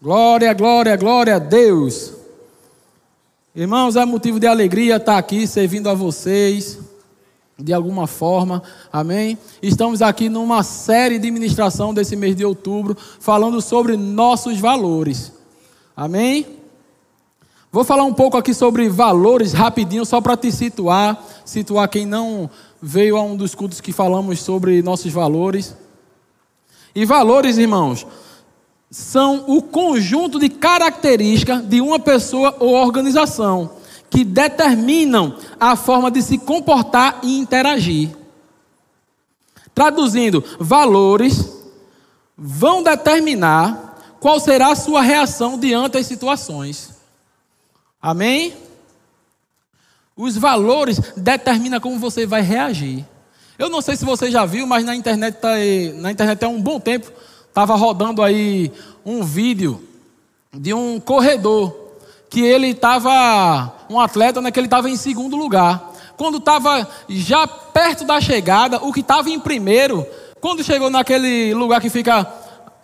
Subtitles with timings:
[0.00, 2.12] Glória, glória, glória a Deus.
[3.54, 6.78] Irmãos, é motivo de alegria estar aqui servindo a vocês
[7.58, 8.62] de alguma forma,
[8.92, 9.38] amém?
[9.62, 15.32] Estamos aqui numa série de ministração desse mês de outubro, falando sobre nossos valores,
[15.96, 16.46] amém?
[17.72, 22.50] Vou falar um pouco aqui sobre valores rapidinho, só para te situar, situar quem não
[22.82, 25.74] veio a um dos cultos que falamos sobre nossos valores.
[26.94, 28.06] E valores, irmãos,
[28.90, 33.72] são o conjunto de características de uma pessoa ou organização
[34.08, 38.10] que determinam a forma de se comportar e interagir.
[39.74, 41.52] Traduzindo, valores
[42.36, 46.90] vão determinar qual será a sua reação diante das situações.
[48.00, 48.54] Amém?
[50.16, 53.04] Os valores determinam como você vai reagir.
[53.58, 55.50] Eu não sei se você já viu, mas na internet tá
[55.96, 57.10] na internet há um bom tempo
[57.56, 58.70] estava rodando aí
[59.02, 59.82] um vídeo
[60.52, 61.74] de um corredor
[62.28, 65.90] que ele estava um atleta, né, que ele estava em segundo lugar.
[66.18, 70.06] Quando estava já perto da chegada, o que estava em primeiro,
[70.38, 72.30] quando chegou naquele lugar que fica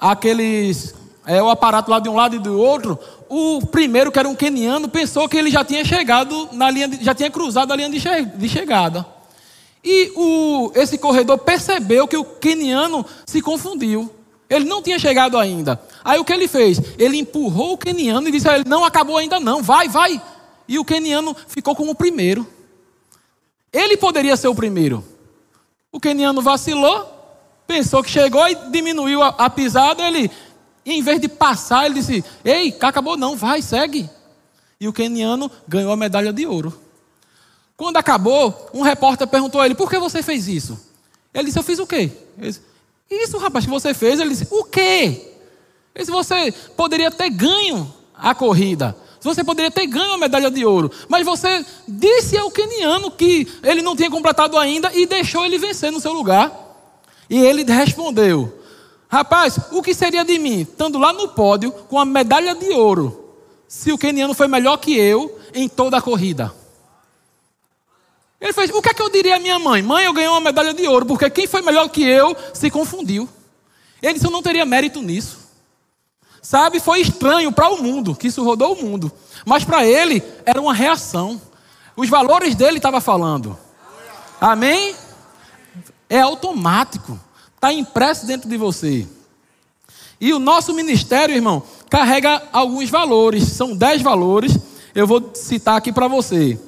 [0.00, 0.94] aqueles
[1.26, 4.34] é, o aparato lá de um lado e do outro, o primeiro, que era um
[4.34, 7.90] keniano, pensou que ele já tinha chegado na linha, de, já tinha cruzado a linha
[7.90, 9.04] de, che, de chegada.
[9.84, 14.10] E o, esse corredor percebeu que o keniano se confundiu.
[14.52, 15.80] Ele não tinha chegado ainda.
[16.04, 16.78] Aí o que ele fez?
[16.98, 20.20] Ele empurrou o queniano e disse a ele: Não acabou ainda não, vai, vai.
[20.68, 22.46] E o queniano ficou como o primeiro.
[23.72, 25.02] Ele poderia ser o primeiro.
[25.90, 27.08] O queniano vacilou,
[27.66, 30.06] pensou que chegou e diminuiu a, a pisada.
[30.06, 30.30] Ele,
[30.84, 34.10] em vez de passar, ele disse: Ei, acabou não, vai, segue.
[34.78, 36.78] E o queniano ganhou a medalha de ouro.
[37.74, 40.78] Quando acabou, um repórter perguntou a ele: Por que você fez isso?
[41.32, 42.12] Ele disse: Eu fiz o quê?
[42.36, 42.71] Ele disse,
[43.12, 44.20] isso, rapaz, que você fez.
[44.20, 45.32] Ele disse: O quê?
[45.94, 48.96] Ele disse, você poderia ter ganho a corrida.
[49.20, 50.90] Você poderia ter ganho a medalha de ouro.
[51.08, 55.92] Mas você disse ao keniano que ele não tinha completado ainda e deixou ele vencer
[55.92, 56.50] no seu lugar.
[57.30, 58.58] E ele respondeu:
[59.08, 63.36] Rapaz, o que seria de mim, estando lá no pódio com a medalha de ouro,
[63.68, 66.52] se o keniano foi melhor que eu em toda a corrida?
[68.42, 69.80] Ele fez: O que é que eu diria à minha mãe?
[69.80, 73.28] Mãe, eu ganhei uma medalha de ouro, porque quem foi melhor que eu se confundiu.
[74.02, 75.38] Ele disse: Eu não teria mérito nisso.
[76.42, 79.12] Sabe, foi estranho para o mundo, que isso rodou o mundo.
[79.46, 81.40] Mas para ele era uma reação.
[81.96, 83.56] Os valores dele estavam falando.
[84.40, 84.96] Amém?
[86.10, 87.18] É automático.
[87.54, 89.06] Está impresso dentro de você.
[90.20, 93.44] E o nosso ministério, irmão, carrega alguns valores.
[93.44, 94.58] São dez valores.
[94.96, 96.58] Eu vou citar aqui para você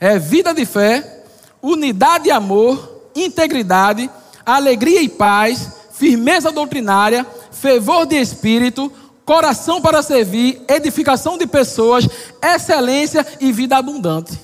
[0.00, 1.24] é vida de fé,
[1.62, 4.08] unidade e amor, integridade,
[4.44, 8.92] alegria e paz, firmeza doutrinária, fervor de espírito,
[9.24, 12.08] coração para servir, edificação de pessoas,
[12.42, 14.38] excelência e vida abundante.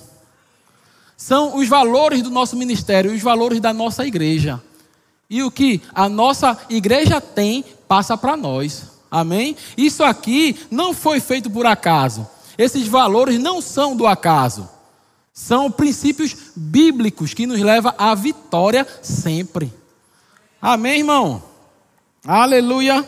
[1.16, 4.60] São os valores do nosso ministério, os valores da nossa igreja.
[5.30, 8.82] E o que a nossa igreja tem, passa para nós.
[9.10, 9.56] Amém?
[9.76, 12.26] Isso aqui não foi feito por acaso.
[12.58, 14.68] Esses valores não são do acaso.
[15.34, 19.72] São princípios bíblicos que nos levam à vitória sempre.
[20.62, 21.42] Amém, irmão?
[22.24, 23.04] Aleluia.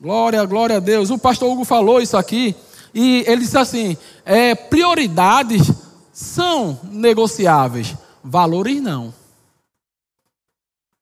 [0.00, 1.10] Glória, glória a Deus.
[1.10, 2.54] O pastor Hugo falou isso aqui
[2.94, 5.72] e ele disse assim: é, prioridades
[6.12, 9.12] são negociáveis, valores não.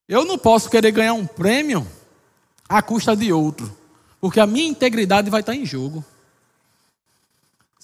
[0.08, 1.86] Eu não posso querer ganhar um prêmio
[2.66, 3.70] à custa de outro,
[4.22, 6.02] porque a minha integridade vai estar em jogo.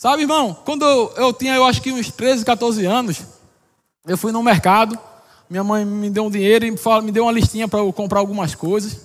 [0.01, 0.83] Sabe, irmão, quando
[1.15, 3.21] eu, tinha, eu acho que uns 13, 14 anos,
[4.07, 4.99] eu fui no mercado,
[5.47, 6.71] minha mãe me deu um dinheiro e
[7.03, 8.99] me deu uma listinha para eu comprar algumas coisas.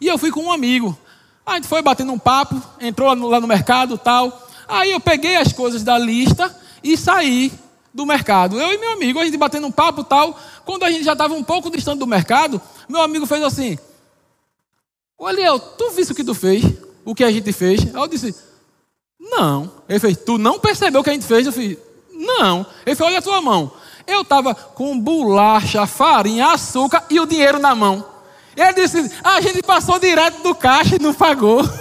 [0.00, 0.96] E eu fui com um amigo.
[1.44, 4.48] A gente foi batendo um papo, entrou lá no, mercado tal.
[4.66, 7.52] Aí eu peguei as coisas da lista e saí
[7.92, 8.58] do mercado.
[8.58, 10.34] Eu e meu amigo, a gente batendo um papo tal.
[10.64, 12.58] Quando a gente já estava um pouco distante do mercado,
[12.88, 13.78] meu amigo fez assim:
[15.20, 16.64] Eliel, tu viste o que tu fez?
[17.04, 17.82] O que a gente fez?
[17.94, 18.34] Aí eu disse:
[19.30, 19.72] não.
[19.88, 21.46] Ele fez, tu não percebeu o que a gente fez?
[21.46, 21.78] Eu fiz,
[22.12, 22.66] não.
[22.84, 23.72] Ele fez, olha a tua mão.
[24.06, 28.04] Eu estava com bolacha, farinha, açúcar e o dinheiro na mão.
[28.56, 31.62] Ele disse, a gente passou direto do caixa e não pagou.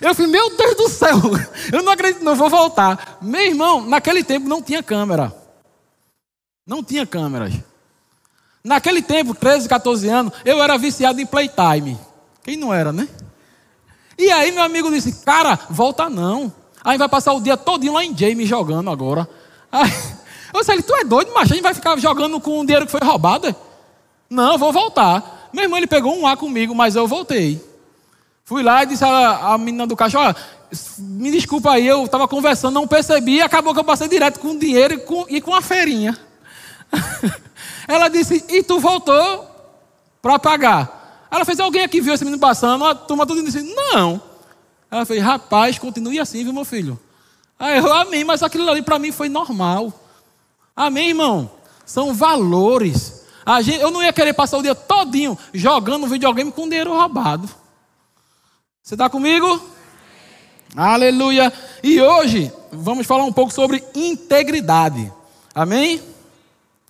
[0.00, 1.16] Eu falei, meu Deus do céu,
[1.72, 3.16] eu não acredito, não vou voltar.
[3.22, 5.34] Meu irmão, naquele tempo não tinha câmera.
[6.66, 7.54] Não tinha câmeras.
[8.62, 11.98] Naquele tempo, 13, 14 anos, eu era viciado em playtime.
[12.42, 13.08] Quem não era, né?
[14.18, 16.52] E aí meu amigo disse, cara, volta não.
[16.82, 19.28] Aí vai passar o dia todinho lá em James jogando agora.
[19.72, 19.90] Aí,
[20.52, 22.92] eu disse, tu é doido, mas a gente vai ficar jogando com o dinheiro que
[22.92, 23.54] foi roubado?
[24.28, 25.48] Não, vou voltar.
[25.52, 27.62] Meu irmão, ele pegou um A comigo, mas eu voltei.
[28.44, 30.36] Fui lá e disse a menina do caixa: Olha,
[30.98, 34.58] me desculpa aí, eu estava conversando, não percebi, acabou que eu passei direto com o
[34.58, 36.18] dinheiro e com, e com a feirinha.
[37.88, 39.48] Ela disse: E tu voltou
[40.20, 41.03] para pagar?
[41.34, 42.84] Ela fez: Alguém aqui viu esse menino passando?
[42.84, 44.22] A turma tudo disse: Não.
[44.88, 46.96] Ela fez: Rapaz, continue assim, viu, meu filho?
[47.58, 49.92] Aí eu, amém, mas aquilo ali para mim foi normal.
[50.76, 51.50] Amém, irmão?
[51.84, 53.24] São valores.
[53.44, 57.50] A gente, eu não ia querer passar o dia todinho jogando videogame com dinheiro roubado.
[58.80, 59.60] Você está comigo?
[60.76, 61.52] Aleluia.
[61.82, 65.12] E hoje vamos falar um pouco sobre integridade.
[65.52, 66.00] Amém?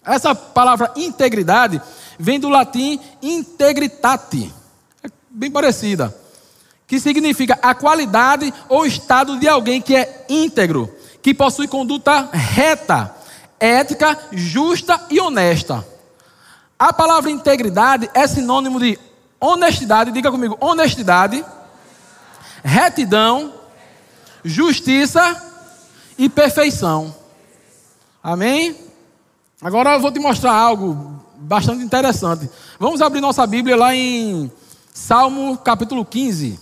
[0.04, 1.80] Essa palavra integridade
[2.18, 4.52] vem do latim integritate.
[5.02, 6.14] É bem parecida.
[6.86, 13.14] Que significa a qualidade ou estado de alguém que é íntegro, que possui conduta reta,
[13.58, 15.86] ética, justa e honesta.
[16.78, 18.98] A palavra integridade é sinônimo de
[19.40, 21.44] honestidade, diga comigo, honestidade
[22.64, 23.52] retidão,
[24.42, 25.42] justiça
[26.16, 27.14] e perfeição.
[28.22, 28.74] Amém?
[29.60, 32.48] Agora eu vou te mostrar algo bastante interessante.
[32.78, 34.50] Vamos abrir nossa Bíblia lá em
[34.92, 36.58] Salmo capítulo 15.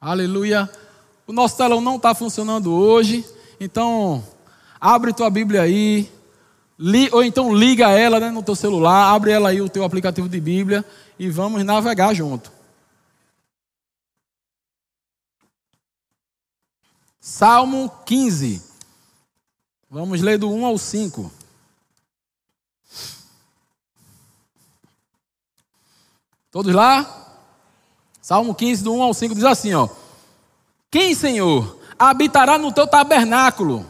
[0.00, 0.70] Aleluia.
[1.26, 3.24] O nosso telão não está funcionando hoje,
[3.58, 4.24] então
[4.80, 6.10] abre tua Bíblia aí,
[6.78, 10.28] li, ou então liga ela né, no teu celular, abre ela aí o teu aplicativo
[10.28, 10.84] de Bíblia
[11.18, 12.50] e vamos navegar junto.
[17.20, 18.62] Salmo 15.
[19.88, 21.39] Vamos ler do 1 ao 5.
[26.50, 27.38] Todos lá?
[28.20, 29.88] Salmo 15, do 1 ao 5 diz assim: ó.
[30.90, 33.86] Quem, Senhor, habitará no teu tabernáculo?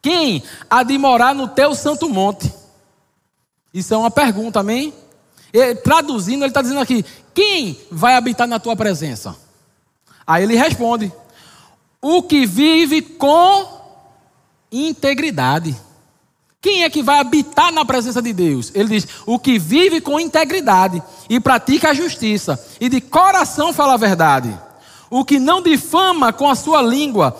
[0.00, 2.52] Quem há de morar no teu santo monte?
[3.74, 4.94] Isso é uma pergunta, amém?
[5.82, 7.04] Traduzindo, ele está dizendo aqui:
[7.34, 9.36] quem vai habitar na tua presença?
[10.26, 11.12] Aí ele responde:
[12.00, 13.78] o que vive com
[14.70, 15.76] integridade.
[16.68, 18.70] Quem é que vai habitar na presença de Deus?
[18.74, 23.94] Ele diz: o que vive com integridade e pratica a justiça, e de coração fala
[23.94, 24.54] a verdade.
[25.08, 27.34] O que não difama com a sua língua,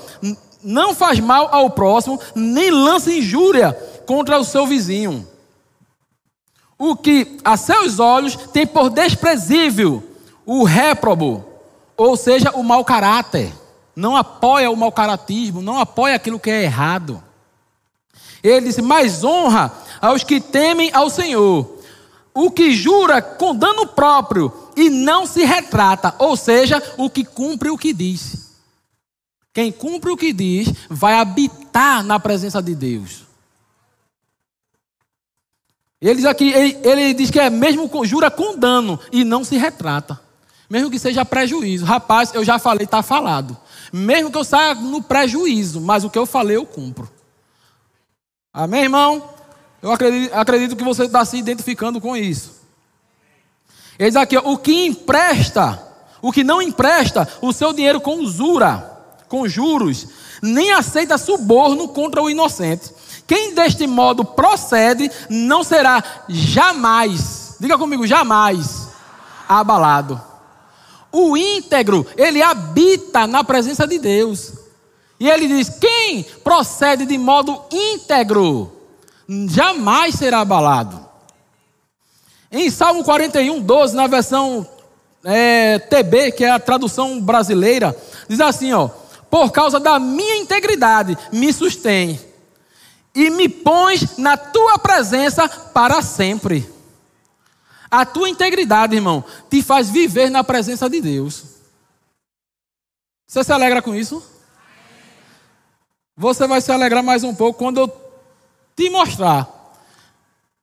[0.65, 3.75] não faz mal ao próximo, nem lança injúria
[4.07, 5.29] contra o seu vizinho.
[6.79, 10.03] O que a seus olhos tem por desprezível
[10.47, 11.45] o réprobo,
[11.99, 13.53] ou seja, o mau caráter
[13.95, 17.28] não apoia o mau caratismo, não apoia aquilo que é errado.
[18.43, 21.79] Ele disse: mais honra aos que temem ao Senhor,
[22.35, 27.69] o que jura com dano próprio e não se retrata, ou seja, o que cumpre
[27.69, 28.49] o que diz.
[29.53, 33.27] Quem cumpre o que diz vai habitar na presença de Deus.
[36.01, 39.57] Ele diz aqui, ele, ele diz que é mesmo jura com dano e não se
[39.57, 40.21] retrata.
[40.71, 41.85] Mesmo que seja prejuízo.
[41.85, 43.57] Rapaz, eu já falei, está falado.
[43.93, 47.11] Mesmo que eu saia no prejuízo, mas o que eu falei eu cumpro.
[48.53, 49.23] Amém, irmão?
[49.81, 52.59] Eu acredito, acredito que você está se identificando com isso.
[53.99, 55.83] Ele diz aqui: o que empresta,
[56.23, 58.99] o que não empresta o seu dinheiro com usura,
[59.29, 60.09] com juros,
[60.43, 62.93] nem aceita suborno contra o inocente.
[63.27, 68.89] Quem deste modo procede não será jamais, diga comigo, jamais
[69.49, 70.21] abalado.
[71.11, 74.53] O íntegro, ele habita na presença de Deus.
[75.21, 78.73] E ele diz: quem procede de modo íntegro,
[79.49, 81.07] jamais será abalado.
[82.51, 84.67] Em Salmo 41, 12, na versão
[85.25, 87.97] é, TB, que é a tradução brasileira,
[88.29, 88.89] diz assim: ó,
[89.31, 92.19] por causa da minha integridade, me sustém
[93.15, 96.69] e me pões na tua presença para sempre.
[97.91, 101.45] A tua integridade, irmão, te faz viver na presença de Deus.
[103.27, 104.23] Você se alegra com isso?
[106.19, 107.89] Você vai se alegrar mais um pouco quando eu
[108.75, 109.49] te mostrar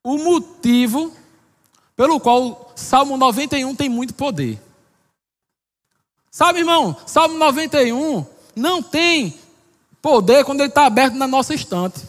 [0.04, 1.14] o motivo
[1.96, 4.62] pelo qual Salmo 91 tem muito poder.
[6.30, 9.34] Sabe, irmão, Salmo 91 não tem
[10.02, 12.02] poder quando ele está aberto na nossa estante.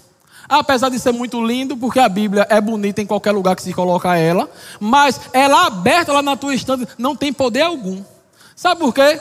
[0.48, 3.72] Apesar de ser muito lindo, porque a Bíblia é bonita em qualquer lugar que se
[3.72, 4.50] coloca ela,
[4.80, 8.02] mas ela aberta lá na tua estante não tem poder algum.
[8.56, 9.20] Sabe por quê?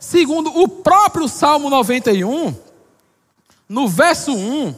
[0.00, 2.64] Segundo o próprio Salmo 91,
[3.68, 4.74] no verso 1,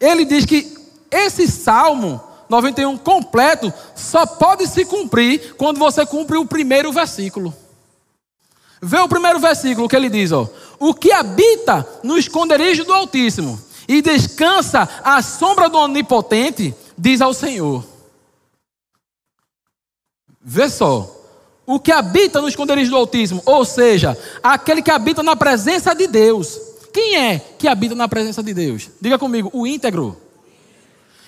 [0.00, 0.76] ele diz que
[1.10, 7.54] esse Salmo 91 completo só pode se cumprir quando você cumpre o primeiro versículo.
[8.82, 10.48] Vê o primeiro versículo que ele diz, ó:
[10.78, 17.32] O que habita no esconderijo do Altíssimo e descansa à sombra do Onipotente, diz ao
[17.32, 17.84] Senhor.
[20.42, 21.10] Vê só,
[21.66, 26.06] o que habita no esconderijo do Altíssimo, ou seja, aquele que habita na presença de
[26.06, 26.60] Deus.
[26.94, 28.88] Quem é que habita na presença de Deus?
[29.00, 30.16] Diga comigo, o íntegro.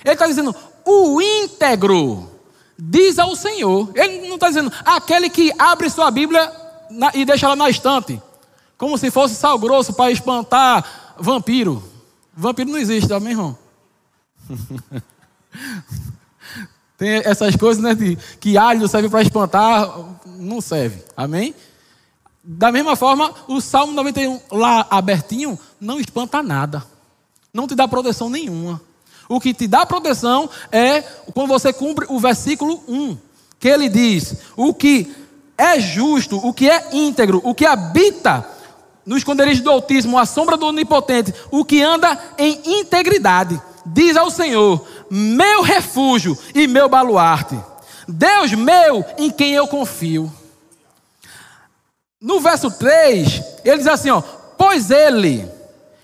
[0.04, 0.54] Ele está dizendo,
[0.84, 2.30] o íntegro
[2.78, 3.90] diz ao Senhor.
[3.96, 6.52] Ele não está dizendo aquele que abre sua Bíblia
[7.12, 8.22] e deixa ela na estante,
[8.78, 11.82] como se fosse sal grosso para espantar vampiro.
[12.32, 13.58] Vampiro não existe, tá, meu irmão?
[16.96, 17.92] Tem essas coisas, né?
[17.92, 19.90] De, que alho serve para espantar,
[20.24, 21.02] não serve.
[21.16, 21.52] Amém?
[22.48, 26.86] Da mesma forma, o Salmo 91, lá abertinho, não espanta nada.
[27.52, 28.80] Não te dá proteção nenhuma.
[29.28, 31.02] O que te dá proteção é
[31.34, 33.18] quando você cumpre o versículo 1,
[33.58, 35.12] que ele diz: o que
[35.58, 38.48] é justo, o que é íntegro, o que habita
[39.04, 44.30] no esconderijo do Altíssimo, a sombra do Onipotente, o que anda em integridade, diz ao
[44.30, 47.58] Senhor: meu refúgio e meu baluarte,
[48.06, 50.32] Deus meu em quem eu confio.
[52.26, 54.20] No verso 3, ele diz assim: ó,
[54.58, 55.48] pois ele,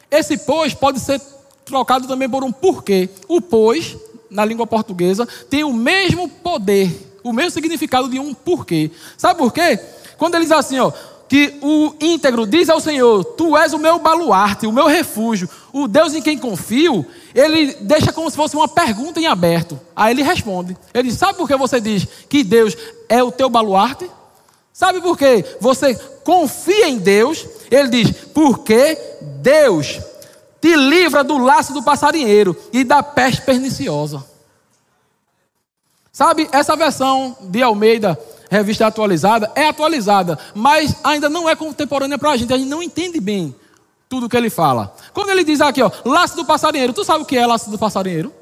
[0.08, 1.20] esse pois pode ser
[1.64, 3.10] trocado também por um porquê.
[3.26, 3.96] O pois,
[4.30, 8.92] na língua portuguesa, tem o mesmo poder, o mesmo significado de um porquê.
[9.18, 9.76] Sabe por quê?
[10.16, 10.92] Quando ele diz assim, ó,
[11.28, 15.88] que o íntegro diz ao Senhor: Tu és o meu baluarte, o meu refúgio, o
[15.88, 17.04] Deus em quem confio.
[17.34, 19.76] Ele deixa como se fosse uma pergunta em aberto.
[19.96, 22.76] Aí ele responde: Ele diz: Sabe por que você diz que Deus
[23.08, 24.08] é o teu baluarte?
[24.72, 27.46] Sabe por que você confia em Deus?
[27.70, 28.98] Ele diz: Porque
[29.40, 30.00] Deus
[30.60, 34.24] te livra do laço do passarinheiro e da peste perniciosa.
[36.12, 38.18] Sabe, essa versão de Almeida,
[38.50, 42.82] revista atualizada, é atualizada, mas ainda não é contemporânea para a gente, a gente não
[42.82, 43.54] entende bem
[44.08, 44.94] tudo que ele fala.
[45.14, 47.78] Quando ele diz aqui, ó, laço do passarinheiro, tu sabe o que é laço do
[47.78, 48.32] passarinheiro?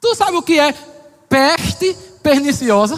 [0.00, 0.74] Tu sabe o que é
[1.28, 2.94] peste perniciosa?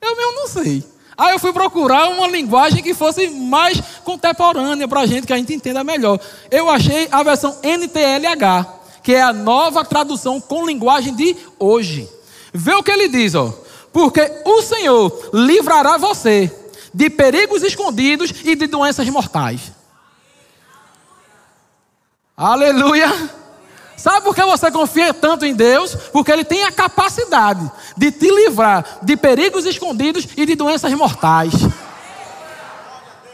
[0.00, 0.82] Eu mesmo não sei.
[1.18, 5.36] Aí eu fui procurar uma linguagem que fosse mais contemporânea para a gente, que a
[5.36, 6.20] gente entenda melhor.
[6.50, 8.66] Eu achei a versão NTLH,
[9.02, 12.08] que é a nova tradução com linguagem de hoje.
[12.52, 13.52] Vê o que ele diz, ó.
[13.92, 16.54] Porque o Senhor livrará você
[16.92, 19.72] de perigos escondidos e de doenças mortais.
[22.36, 23.45] Aleluia!
[23.96, 25.94] Sabe por que você confia tanto em Deus?
[26.12, 31.54] Porque Ele tem a capacidade de te livrar de perigos escondidos e de doenças mortais.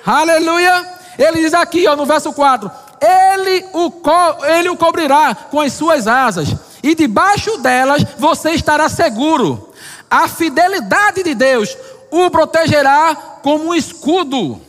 [0.05, 0.87] Aleluia!
[1.19, 2.71] Ele diz aqui ó, no verso 4:
[3.03, 8.89] ele o, co ele o cobrirá com as suas asas, e debaixo delas você estará
[8.89, 9.71] seguro.
[10.11, 11.77] A fidelidade de Deus
[12.11, 14.61] o protegerá como um escudo.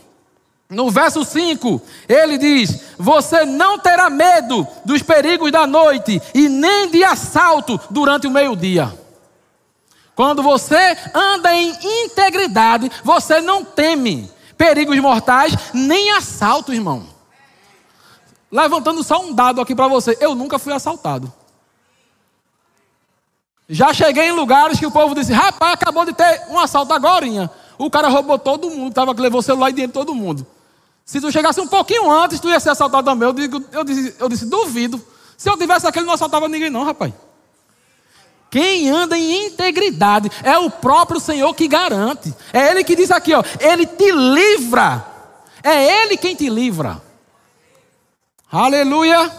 [0.74, 6.89] No verso 5, ele diz: Você não terá medo dos perigos da noite e nem
[6.89, 8.92] de assalto durante o meio-dia.
[10.15, 17.08] Quando você anda em integridade, você não teme perigos mortais nem assalto, irmão.
[18.51, 21.32] Levantando só um dado aqui para você: eu nunca fui assaltado.
[23.70, 27.50] Já cheguei em lugares que o povo disse: Rapaz, acabou de ter um assalto agora.
[27.77, 30.46] O cara roubou todo mundo, tava, levou celular e dinheiro de todo mundo.
[31.05, 33.27] Se tu chegasse um pouquinho antes, tu ia ser assaltado também.
[33.27, 35.03] Eu, digo, eu, disse, eu disse, duvido.
[35.38, 37.13] Se eu tivesse aquele, não assaltava ninguém, não, rapaz.
[38.50, 42.33] Quem anda em integridade é o próprio Senhor que garante.
[42.53, 45.05] É Ele que diz aqui, ó, Ele te livra.
[45.63, 47.01] É Ele quem te livra.
[48.51, 49.31] Aleluia.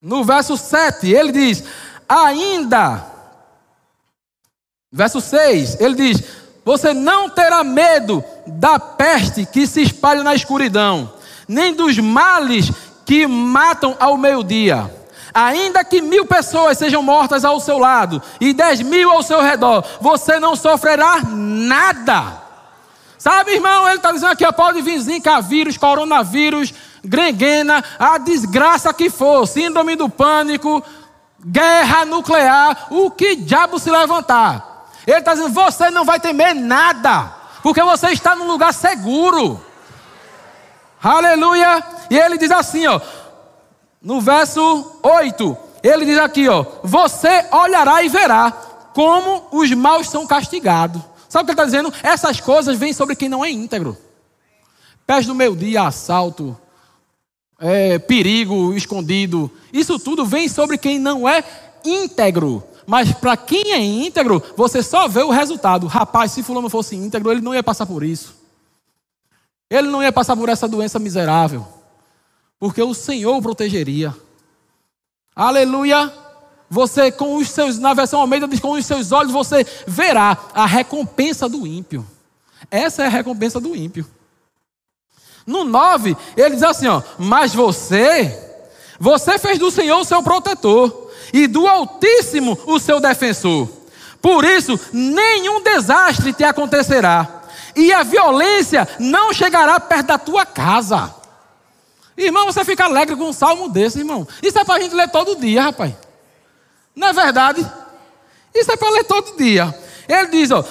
[0.00, 1.62] No verso 7, ele diz:
[2.08, 3.04] Ainda.
[4.90, 6.24] Verso 6, ele diz:
[6.68, 11.10] você não terá medo da peste que se espalha na escuridão,
[11.48, 12.70] nem dos males
[13.06, 14.94] que matam ao meio-dia.
[15.32, 19.82] Ainda que mil pessoas sejam mortas ao seu lado e dez mil ao seu redor,
[19.98, 22.42] você não sofrerá nada.
[23.16, 29.08] Sabe, irmão, ele está dizendo aqui: pode vir zika vírus, coronavírus, grenguena, a desgraça que
[29.08, 30.84] for, síndrome do pânico,
[31.42, 34.77] guerra nuclear, o que diabo se levantar.
[35.08, 39.64] Ele está dizendo: você não vai temer nada, porque você está num lugar seguro.
[41.02, 41.82] Aleluia.
[42.10, 43.00] E ele diz assim, ó,
[44.02, 48.52] no verso 8, ele diz aqui, ó: Você olhará e verá
[48.92, 51.00] como os maus são castigados.
[51.26, 51.94] Sabe o que ele está dizendo?
[52.02, 53.96] Essas coisas vêm sobre quem não é íntegro.
[55.06, 56.56] Pés do meio dia, assalto,
[57.58, 59.50] é, perigo escondido.
[59.72, 61.42] Isso tudo vem sobre quem não é
[61.82, 62.62] íntegro.
[62.88, 65.86] Mas para quem é íntegro, você só vê o resultado.
[65.86, 68.34] Rapaz, se fulano fosse íntegro, ele não ia passar por isso.
[69.68, 71.68] Ele não ia passar por essa doença miserável.
[72.58, 74.16] Porque o Senhor o protegeria.
[75.36, 76.10] Aleluia.
[76.70, 80.64] você com os seus, na versão Almeida diz, com os seus olhos você verá a
[80.64, 82.06] recompensa do ímpio.
[82.70, 84.06] Essa é a recompensa do ímpio.
[85.46, 88.64] No 9, ele diz assim, ó, mas você,
[88.98, 93.68] você fez do Senhor o seu protetor e do Altíssimo o seu defensor.
[94.20, 97.38] Por isso, nenhum desastre te acontecerá
[97.78, 101.14] e a violência não chegará perto da tua casa.
[102.16, 104.26] Irmão, você fica alegre com um salmo desse, irmão.
[104.42, 105.94] Isso é para a gente ler todo dia, rapaz.
[106.94, 107.64] Não é verdade?
[108.52, 109.72] Isso é para ler todo dia.
[110.08, 110.64] Ele diz, ó,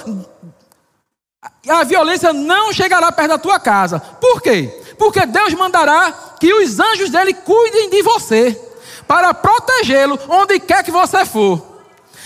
[1.70, 4.00] a violência não chegará perto da tua casa.
[4.00, 4.84] Por quê?
[4.98, 8.67] Porque Deus mandará que os anjos dele cuidem de você,
[9.08, 11.62] para protegê-lo onde quer que você for.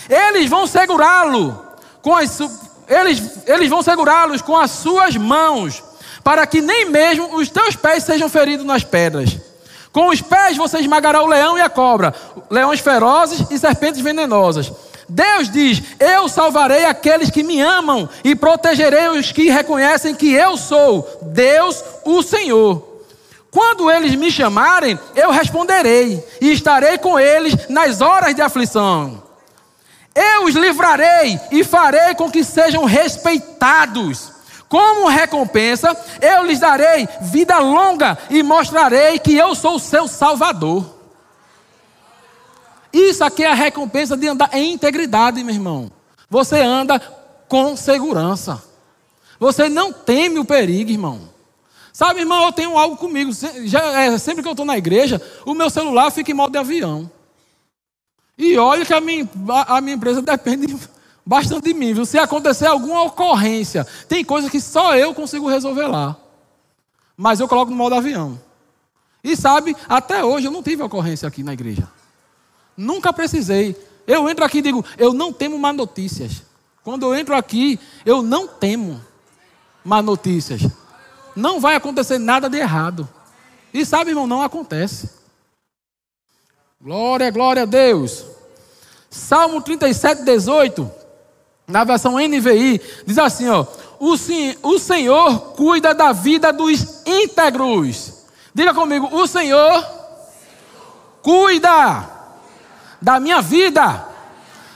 [0.08, 1.58] Eles vão segurá-lo
[2.02, 2.40] com as
[2.88, 5.82] eles, eles vão segurá-los com as suas mãos,
[6.22, 9.38] para que nem mesmo os teus pés sejam feridos nas pedras.
[9.92, 12.14] Com os pés você esmagará o leão e a cobra,
[12.50, 14.72] leões ferozes e serpentes venenosas.
[15.08, 20.56] Deus diz: Eu salvarei aqueles que me amam e protegerei os que reconhecem que eu
[20.56, 22.91] sou Deus, o Senhor.
[23.52, 29.22] Quando eles me chamarem, eu responderei e estarei com eles nas horas de aflição.
[30.14, 34.32] Eu os livrarei e farei com que sejam respeitados.
[34.70, 40.98] Como recompensa, eu lhes darei vida longa e mostrarei que eu sou o seu Salvador.
[42.90, 45.92] Isso aqui é a recompensa de andar em integridade, meu irmão.
[46.30, 46.98] Você anda
[47.48, 48.62] com segurança.
[49.38, 51.31] Você não teme o perigo, irmão.
[51.92, 53.30] Sabe, irmão, eu tenho algo comigo.
[53.64, 56.58] Já, é, sempre que eu estou na igreja, o meu celular fica em modo de
[56.58, 57.10] avião.
[58.38, 60.74] E olha que a minha, a, a minha empresa depende
[61.24, 62.06] bastante de mim, viu?
[62.06, 66.16] Se acontecer alguma ocorrência, tem coisa que só eu consigo resolver lá.
[67.14, 68.40] Mas eu coloco no modo avião.
[69.22, 71.88] E sabe, até hoje eu não tive ocorrência aqui na igreja.
[72.76, 73.76] Nunca precisei.
[74.06, 76.42] Eu entro aqui e digo, eu não temo má notícias.
[76.82, 79.00] Quando eu entro aqui, eu não temo
[79.84, 80.62] má notícias.
[81.34, 83.08] Não vai acontecer nada de errado.
[83.72, 85.10] E sabe, irmão, não acontece.
[86.80, 88.24] Glória, glória a Deus.
[89.08, 90.90] Salmo 37, 18,
[91.68, 93.64] na versão NVI, diz assim: ó,
[94.00, 94.14] o,
[94.62, 98.24] o Senhor cuida da vida dos íntegros.
[98.54, 99.86] Diga comigo, o Senhor
[101.22, 102.08] cuida
[103.00, 104.08] da minha vida.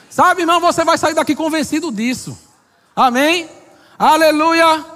[0.09, 2.39] Sabe, irmão, você vai sair daqui convencido disso.
[2.95, 3.51] Amém?
[3.99, 4.96] Aleluia.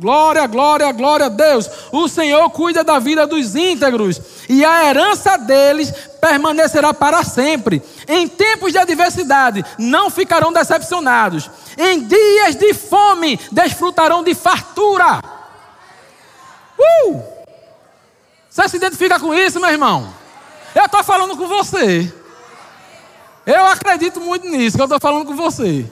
[0.00, 1.68] Glória, glória, glória a Deus.
[1.92, 7.82] O Senhor cuida da vida dos íntegros e a herança deles permanecerá para sempre.
[8.08, 11.50] Em tempos de adversidade, não ficarão decepcionados.
[11.76, 15.20] Em dias de fome, desfrutarão de fartura.
[16.78, 17.22] Uh!
[18.48, 20.14] Você se identifica com isso, meu irmão?
[20.74, 22.10] Eu estou falando com você.
[23.44, 25.84] Eu acredito muito nisso que eu estou falando com você.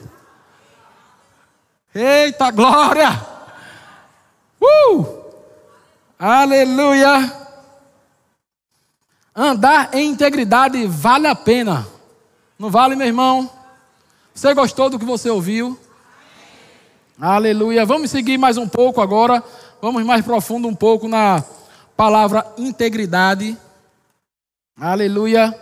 [1.93, 3.28] Eita glória!
[4.61, 5.05] Uh!
[6.17, 7.39] Aleluia!
[9.35, 11.87] Andar em integridade vale a pena.
[12.57, 13.49] Não vale, meu irmão?
[14.33, 15.79] Você gostou do que você ouviu?
[17.19, 17.85] Aleluia.
[17.85, 19.43] Vamos seguir mais um pouco agora.
[19.81, 21.43] Vamos mais profundo um pouco na
[21.95, 23.57] palavra integridade.
[24.79, 25.53] Aleluia.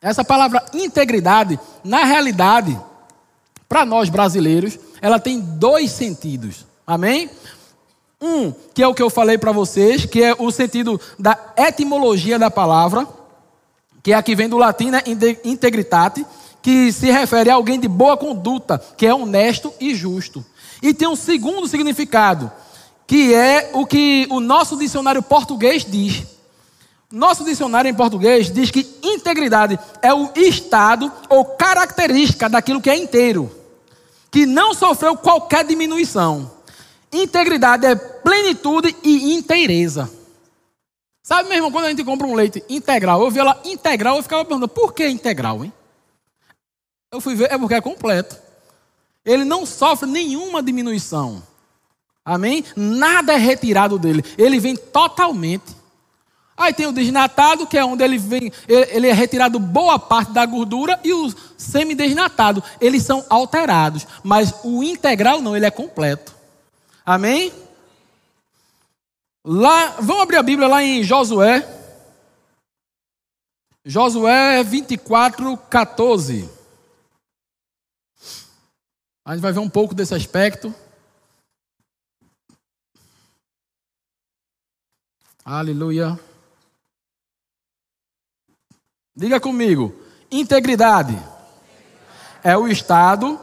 [0.00, 2.78] Essa palavra integridade, na realidade,
[3.68, 6.64] para nós brasileiros, ela tem dois sentidos.
[6.86, 7.28] Amém?
[8.20, 12.38] Um, que é o que eu falei para vocês, que é o sentido da etimologia
[12.38, 13.06] da palavra,
[14.02, 15.02] que é aqui vem do latim, né,
[15.44, 16.24] integritate,
[16.62, 20.44] que se refere a alguém de boa conduta, que é honesto e justo.
[20.82, 22.50] E tem um segundo significado,
[23.06, 26.24] que é o que o nosso dicionário português diz.
[27.10, 32.96] Nosso dicionário em português diz que integridade é o estado ou característica daquilo que é
[32.96, 33.50] inteiro,
[34.30, 36.50] que não sofreu qualquer diminuição.
[37.12, 40.10] Integridade é plenitude e inteireza.
[41.22, 44.22] Sabe, meu irmão, quando a gente compra um leite integral, eu vi ela integral, eu
[44.22, 45.72] ficava perguntando, por que integral, hein?
[47.10, 48.36] Eu fui ver, é porque é completo.
[49.24, 51.42] Ele não sofre nenhuma diminuição.
[52.24, 52.64] Amém?
[52.76, 54.24] Nada é retirado dele.
[54.36, 55.74] Ele vem totalmente.
[56.56, 60.46] Aí tem o desnatado, que é onde ele vem, ele é retirado boa parte da
[60.46, 64.06] gordura, e o semidesnatado, eles são alterados.
[64.24, 66.34] Mas o integral não, ele é completo.
[67.04, 67.52] Amém?
[69.44, 71.64] Lá, vamos abrir a Bíblia lá em Josué.
[73.84, 76.50] Josué 24, 14.
[79.24, 80.74] A gente vai ver um pouco desse aspecto.
[85.44, 86.18] Aleluia.
[89.16, 89.94] Diga comigo.
[90.30, 91.18] Integridade
[92.44, 93.40] é o estado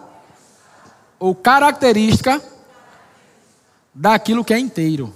[1.17, 2.39] ou característica
[3.91, 5.11] daquilo que é inteiro.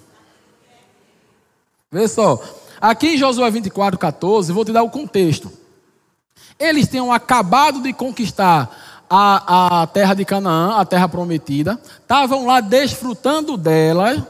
[1.92, 2.42] Vê só.
[2.82, 5.52] Aqui em Josué 24, 14, vou te dar o contexto.
[6.58, 12.62] Eles tinham acabado de conquistar a, a terra de Canaã, a terra prometida, estavam lá
[12.62, 14.28] desfrutando dela.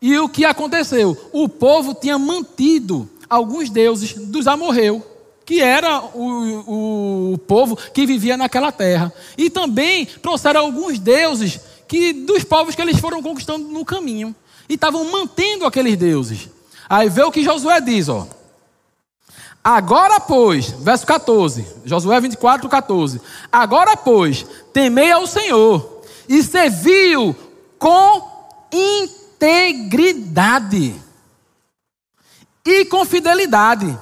[0.00, 1.16] E o que aconteceu?
[1.32, 5.02] O povo tinha mantido alguns deuses dos amorreus,
[5.50, 9.12] que era o, o povo que vivia naquela terra.
[9.36, 11.58] E também trouxeram alguns deuses
[11.88, 14.32] que dos povos que eles foram conquistando no caminho.
[14.68, 16.48] E estavam mantendo aqueles deuses.
[16.88, 18.28] Aí vê o que Josué diz, ó.
[19.62, 23.20] Agora, pois, verso 14, Josué 24, 14.
[23.50, 27.34] Agora, pois, temei ao Senhor e serviu
[27.76, 28.22] com
[29.42, 30.94] integridade
[32.64, 33.98] e com fidelidade.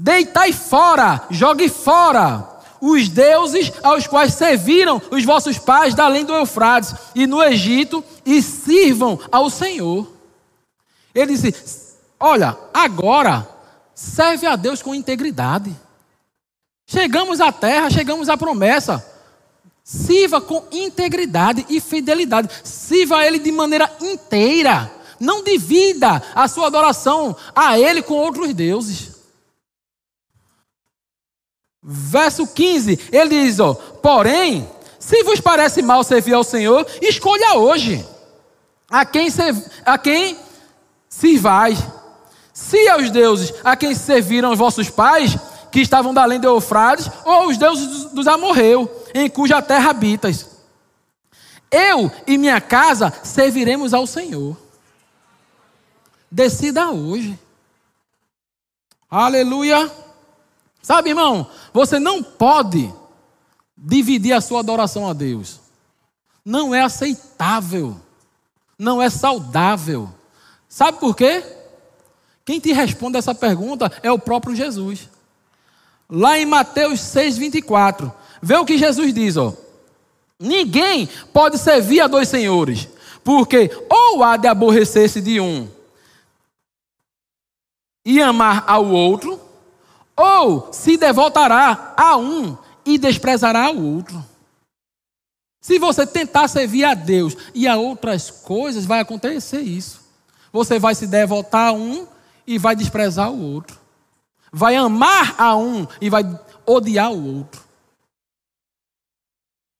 [0.00, 2.48] Deitai fora, jogue fora
[2.80, 8.04] os deuses aos quais serviram os vossos pais da além do Eufrates e no Egito
[8.24, 10.06] e sirvam ao Senhor.
[11.12, 13.48] Ele disse: Olha, agora
[13.92, 15.74] serve a Deus com integridade.
[16.86, 19.04] Chegamos à terra, chegamos à promessa.
[19.82, 22.48] Sirva com integridade e fidelidade.
[22.62, 24.92] Sirva a Ele de maneira inteira.
[25.18, 29.17] Não divida a sua adoração a Ele com outros deuses.
[31.90, 38.06] Verso 15, ele diz: ó, Porém, se vos parece mal servir ao Senhor, escolha hoje
[38.90, 39.28] a quem,
[39.86, 40.38] a quem
[41.08, 41.78] sirvais
[42.52, 45.38] se aos deuses a quem serviram os vossos pais,
[45.70, 50.46] que estavam da além de Eufrates, ou aos deuses dos amorreus, em cuja terra habitas.
[51.70, 54.56] Eu e minha casa serviremos ao Senhor.
[56.30, 57.38] Decida hoje.
[59.08, 59.90] Aleluia.
[60.82, 62.92] Sabe, irmão, você não pode
[63.76, 65.60] dividir a sua adoração a Deus.
[66.44, 67.96] Não é aceitável.
[68.78, 70.08] Não é saudável.
[70.68, 71.44] Sabe por quê?
[72.44, 75.08] Quem te responde essa pergunta é o próprio Jesus.
[76.08, 78.10] Lá em Mateus 6,24,
[78.40, 79.52] vê o que Jesus diz, ó.
[80.38, 82.88] Ninguém pode servir a dois senhores,
[83.24, 85.68] porque ou há de aborrecer-se de um
[88.04, 89.37] e amar ao outro,
[90.18, 94.24] ou se devotará a um e desprezará o outro.
[95.60, 100.00] Se você tentar servir a Deus e a outras coisas, vai acontecer isso.
[100.52, 102.06] Você vai se devotar a um
[102.46, 103.78] e vai desprezar o outro.
[104.50, 106.24] Vai amar a um e vai
[106.66, 107.62] odiar o outro.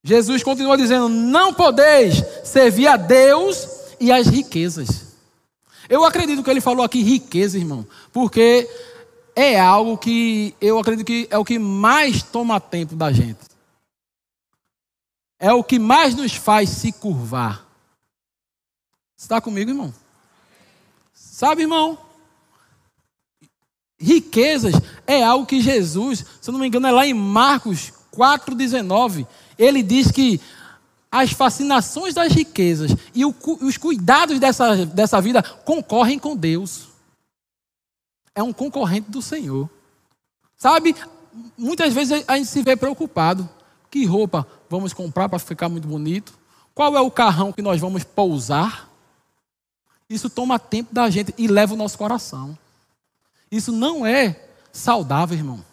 [0.04, 3.66] Jesus continua dizendo: Não podeis servir a Deus
[3.98, 5.08] e as riquezas.
[5.88, 8.68] Eu acredito que ele falou aqui riqueza, irmão, porque
[9.40, 13.38] é algo que eu acredito que é o que mais toma tempo da gente.
[15.38, 17.64] É o que mais nos faz se curvar.
[19.16, 19.94] Está comigo, irmão?
[21.14, 21.96] Sabe, irmão?
[23.96, 24.74] Riquezas
[25.06, 29.24] é algo que Jesus, se eu não me engano, é lá em Marcos 4,19.
[29.56, 30.40] Ele diz que
[31.12, 36.87] as fascinações das riquezas e os cuidados dessa, dessa vida concorrem com Deus.
[38.38, 39.68] É um concorrente do Senhor.
[40.56, 40.94] Sabe,
[41.56, 43.48] muitas vezes a gente se vê preocupado.
[43.90, 46.38] Que roupa vamos comprar para ficar muito bonito?
[46.72, 48.88] Qual é o carrão que nós vamos pousar?
[50.08, 52.56] Isso toma tempo da gente e leva o nosso coração.
[53.50, 55.64] Isso não é saudável, irmão.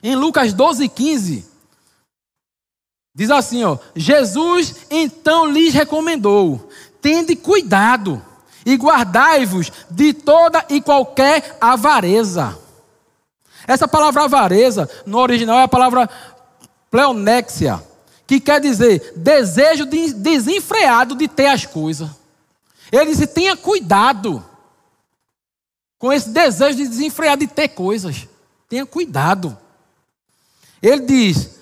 [0.00, 1.44] Em Lucas 12, 15,
[3.12, 6.70] diz assim: ó, Jesus então lhes recomendou:
[7.02, 8.24] tende cuidado
[8.64, 12.58] e guardai-vos de toda e qualquer avareza.
[13.66, 16.08] Essa palavra avareza, no original, é a palavra
[16.90, 17.82] pleonexia,
[18.26, 22.08] que quer dizer desejo desenfreado de ter as coisas.
[22.92, 24.44] Ele disse: tenha cuidado
[25.98, 28.28] com esse desejo de desenfrear de ter coisas.
[28.68, 29.56] Tenha cuidado.
[30.82, 31.58] Ele diz: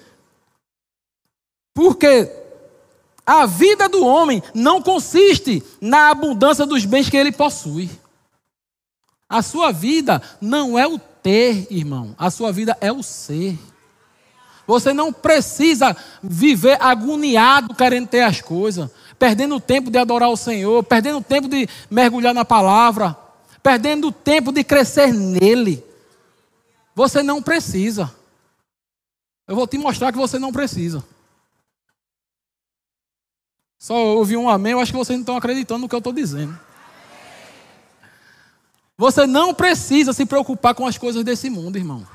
[1.73, 2.41] porque
[3.40, 7.90] a vida do homem não consiste na abundância dos bens que ele possui.
[9.29, 12.14] A sua vida não é o ter, irmão.
[12.18, 13.59] A sua vida é o ser.
[14.66, 20.37] Você não precisa viver agoniado querendo ter as coisas, perdendo o tempo de adorar o
[20.37, 23.16] Senhor, perdendo o tempo de mergulhar na palavra
[23.62, 25.85] perdendo tempo de crescer nele.
[26.95, 28.12] Você não precisa.
[29.47, 31.05] Eu vou te mostrar que você não precisa.
[33.83, 36.12] Só ouvi um amém, eu acho que vocês não estão acreditando no que eu estou
[36.12, 36.57] dizendo.
[38.97, 42.07] Você não precisa se preocupar com as coisas desse mundo, irmão.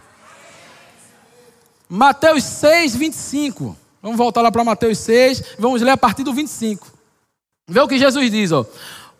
[1.89, 3.75] Mateus 6, 25.
[4.01, 6.87] Vamos voltar lá para Mateus 6, vamos ler a partir do 25.
[7.67, 8.65] Vê o que Jesus diz, ó.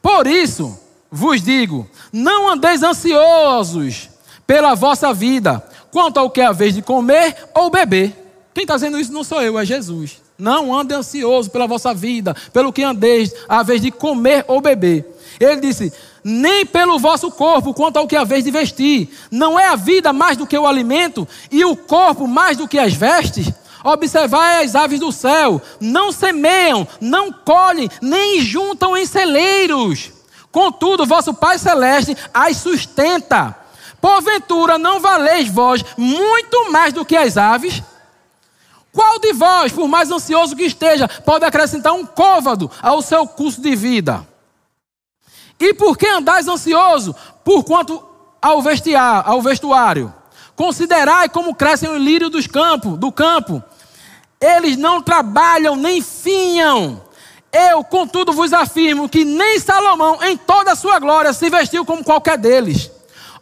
[0.01, 0.79] Por isso
[1.11, 4.09] vos digo: não andeis ansiosos
[4.47, 5.59] pela vossa vida,
[5.91, 8.15] quanto ao que é a vez de comer ou beber.
[8.53, 10.25] Quem está dizendo isso não sou eu, é Jesus.
[10.37, 15.05] Não ande ansioso pela vossa vida, pelo que andeis, a vez de comer ou beber.
[15.39, 15.91] Ele disse:
[16.23, 19.09] nem pelo vosso corpo, quanto ao que a vez de vestir.
[19.31, 22.77] Não é a vida mais do que o alimento, e o corpo mais do que
[22.77, 23.51] as vestes?
[23.83, 30.11] Observai as aves do céu, não semeiam, não colhem, nem juntam em celeiros.
[30.51, 33.55] Contudo, vosso Pai Celeste as sustenta.
[34.01, 37.81] Porventura não valeis vós muito mais do que as aves?
[38.97, 43.61] Qual de vós, por mais ansioso que esteja, pode acrescentar um côvado ao seu curso
[43.61, 44.27] de vida?
[45.59, 47.15] E por que andais ansioso?
[47.43, 48.03] Por quanto
[48.41, 50.11] ao, vestiar, ao vestuário.
[50.55, 53.61] Considerai como crescem o lírio dos campos, do campo.
[54.41, 56.99] Eles não trabalham nem finham.
[57.51, 62.03] Eu, contudo, vos afirmo que nem Salomão, em toda a sua glória, se vestiu como
[62.03, 62.89] qualquer deles.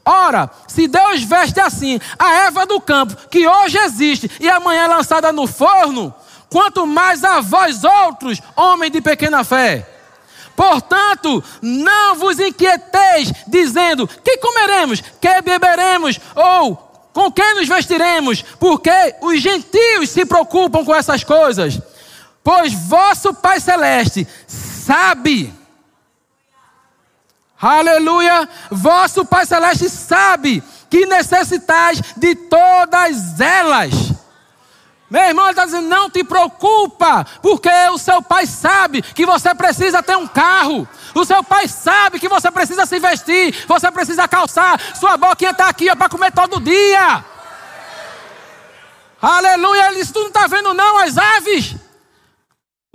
[0.05, 4.87] Ora, se Deus veste assim a erva do campo, que hoje existe e amanhã é
[4.87, 6.13] lançada no forno,
[6.47, 9.89] quanto mais a vós outros, homens de pequena fé.
[10.55, 16.75] Portanto, não vos inquieteis, dizendo: que comeremos, que beberemos, ou
[17.11, 21.79] com quem nos vestiremos, porque os gentios se preocupam com essas coisas.
[22.43, 25.51] Pois vosso Pai Celeste sabe
[27.67, 28.47] Aleluia!
[28.69, 33.91] Vosso Pai Celeste sabe que necessitais de todas elas.
[35.09, 40.03] Meu irmão está dizendo: não te preocupa, porque o seu pai sabe que você precisa
[40.03, 40.87] ter um carro.
[41.15, 44.79] O seu pai sabe que você precisa se vestir, você precisa calçar.
[44.93, 47.25] Sua boquinha está aqui para comer todo dia.
[49.19, 49.87] Aleluia!
[49.87, 51.75] Ele disse: Tu não está vendo, não, as aves?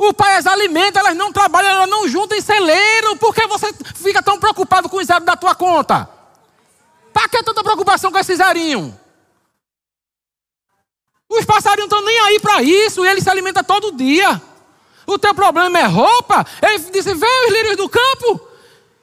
[0.03, 3.17] O pai as alimenta, elas não trabalham, elas não juntam em celeiro.
[3.17, 6.09] Por que você fica tão preocupado com o zero da tua conta?
[7.13, 8.99] Para que tanta preocupação com esse zerinho?
[11.29, 14.41] Os passarinhos não estão nem aí para isso, e ele se alimenta todo dia.
[15.07, 16.47] O teu problema é roupa?
[16.63, 18.41] Ele disse: vê os lírios do campo.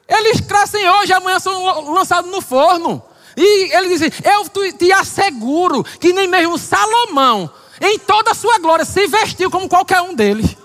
[0.08, 3.00] Eles crescem hoje amanhã são lançados no forno.
[3.36, 7.48] E ele disse: Eu te asseguro que nem mesmo Salomão,
[7.80, 10.56] em toda a sua glória, se vestiu como qualquer um deles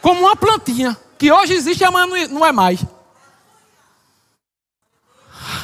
[0.00, 2.80] como uma plantinha, que hoje existe amanhã não é mais.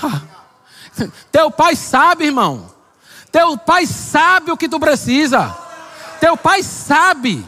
[1.31, 2.73] Teu pai sabe, irmão.
[3.31, 5.57] Teu pai sabe o que tu precisa.
[6.21, 7.45] Teu pai sabe.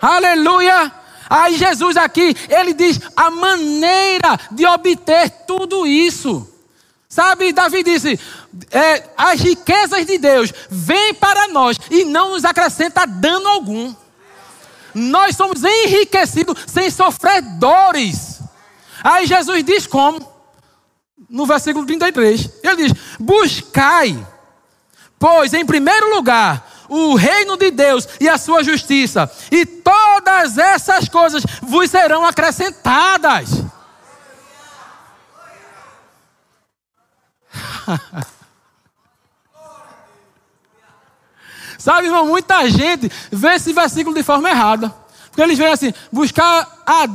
[0.00, 0.92] Aleluia.
[1.28, 6.50] Aí Jesus aqui, ele diz a maneira de obter tudo isso.
[7.08, 8.18] Sabe, Davi disse:
[8.70, 13.94] é, as riquezas de Deus vêm para nós e não nos acrescenta dano algum
[14.94, 18.40] nós somos enriquecidos sem sofrer dores.
[19.02, 20.32] Aí Jesus diz como?
[21.28, 22.50] No versículo 33.
[22.62, 24.26] Ele diz: Buscai,
[25.18, 31.08] pois em primeiro lugar o reino de Deus e a sua justiça, e todas essas
[31.08, 33.48] coisas vos serão acrescentadas.
[41.84, 44.88] Sabe, irmão, muita gente vê esse versículo de forma errada.
[45.28, 47.06] Porque eles vêm assim, buscar a,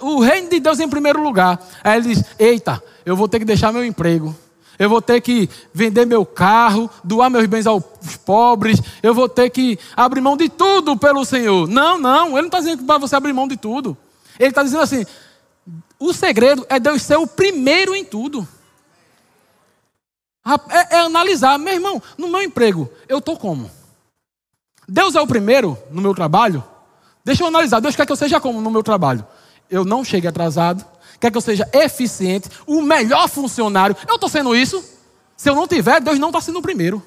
[0.00, 1.62] o reino de Deus em primeiro lugar.
[1.84, 4.34] Aí ele diz: Eita, eu vou ter que deixar meu emprego.
[4.78, 7.84] Eu vou ter que vender meu carro, doar meus bens aos
[8.24, 8.80] pobres.
[9.02, 11.68] Eu vou ter que abrir mão de tudo pelo Senhor.
[11.68, 12.28] Não, não.
[12.28, 13.94] Ele não está dizendo para você abrir mão de tudo.
[14.40, 15.04] Ele está dizendo assim:
[15.98, 18.48] o segredo é Deus ser o primeiro em tudo.
[20.70, 23.70] É, é analisar, meu irmão, no meu emprego, eu estou como?
[24.88, 26.62] Deus é o primeiro no meu trabalho?
[27.24, 27.80] Deixa eu analisar.
[27.80, 29.26] Deus quer que eu seja como no meu trabalho?
[29.70, 30.84] Eu não chegue atrasado,
[31.18, 33.96] quer que eu seja eficiente, o melhor funcionário.
[34.06, 34.84] Eu estou sendo isso?
[35.36, 37.02] Se eu não tiver, Deus não está sendo o primeiro.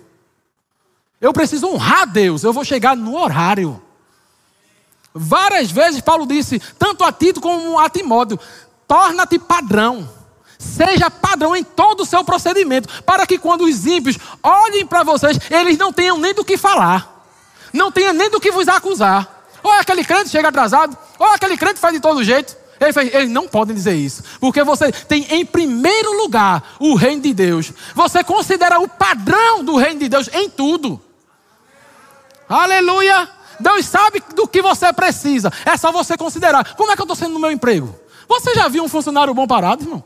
[1.21, 3.81] Eu preciso honrar Deus, eu vou chegar no horário.
[5.13, 8.39] Várias vezes Paulo disse, tanto a Tito como a Timóteo,
[8.87, 10.09] torna-te padrão.
[10.59, 15.39] Seja padrão em todo o seu procedimento, para que quando os ímpios olhem para vocês,
[15.51, 17.16] eles não tenham nem do que falar
[17.77, 19.49] não tenha nem do que vos acusar.
[19.63, 22.55] Ou aquele crente chega atrasado, ou aquele crente faz de todo jeito.
[22.79, 27.23] Ele fez, eles não podem dizer isso, porque você tem em primeiro lugar o reino
[27.23, 27.73] de Deus.
[27.95, 31.01] Você considera o padrão do reino de Deus em tudo.
[32.47, 33.29] Aleluia!
[33.59, 35.51] Deus sabe do que você precisa.
[35.65, 36.75] É só você considerar.
[36.75, 37.95] Como é que eu estou sendo no meu emprego?
[38.27, 40.03] Você já viu um funcionário bom parado, irmão?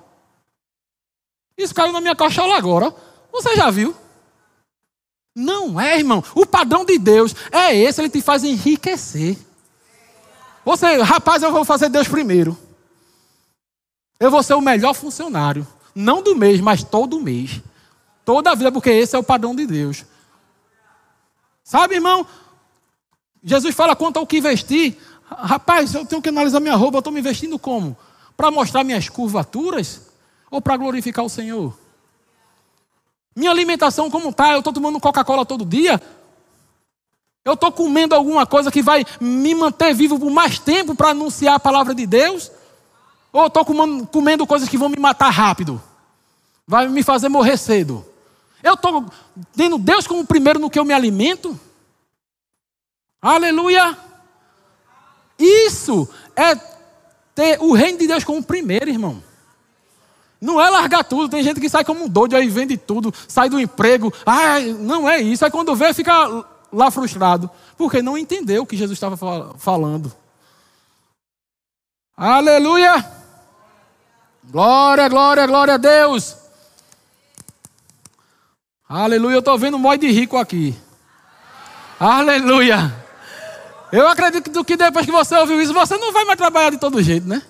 [1.58, 2.94] Isso caiu na minha cachola agora.
[3.32, 3.96] Você já viu?
[5.36, 6.24] Não é, irmão.
[6.36, 9.38] O padrão de Deus é esse, ele te faz enriquecer.
[10.66, 12.58] Você, rapaz, eu vou fazer Deus primeiro.
[14.20, 15.66] Eu vou ser o melhor funcionário.
[15.96, 17.62] Não do mês, mas todo mês.
[18.24, 20.06] Toda a vida, porque esse é o padrão de Deus.
[21.64, 22.26] Sabe, irmão?
[23.44, 24.98] Jesus fala quanto ao que vestir.
[25.26, 27.98] Rapaz, eu tenho que analisar minha roupa, eu estou me vestindo como?
[28.38, 30.02] Para mostrar minhas curvaturas?
[30.52, 31.76] Ou para glorificar o Senhor?
[33.36, 34.52] Minha alimentação como está?
[34.52, 36.02] Eu estou tomando Coca-Cola todo dia?
[37.44, 41.56] Eu estou comendo alguma coisa que vai me manter vivo por mais tempo para anunciar
[41.56, 42.52] a palavra de Deus?
[43.34, 45.82] Ou estou comendo, comendo coisas que vão me matar rápido?
[46.68, 48.06] Vai me fazer morrer cedo?
[48.62, 49.06] Eu estou
[49.56, 51.60] tendo Deus como primeiro no que eu me alimento?
[53.22, 53.98] Aleluia!
[55.40, 56.56] Isso é
[57.34, 59.24] ter o reino de Deus como primeiro, irmão.
[60.42, 61.30] Não é largar tudo.
[61.30, 64.12] Tem gente que sai como um doido, aí vende tudo, sai do emprego.
[64.26, 65.46] Ah, não é isso.
[65.46, 67.50] Aí quando vê, fica lá frustrado.
[67.78, 69.16] Porque não entendeu o que Jesus estava
[69.58, 70.12] falando.
[72.18, 73.06] Aleluia!
[74.44, 76.36] Glória, glória, glória a Deus.
[78.90, 80.76] Aleluia, eu estou vendo um de rico aqui.
[82.00, 82.94] Aleluia.
[83.92, 87.02] Eu acredito que depois que você ouviu isso, você não vai mais trabalhar de todo
[87.02, 87.42] jeito, né?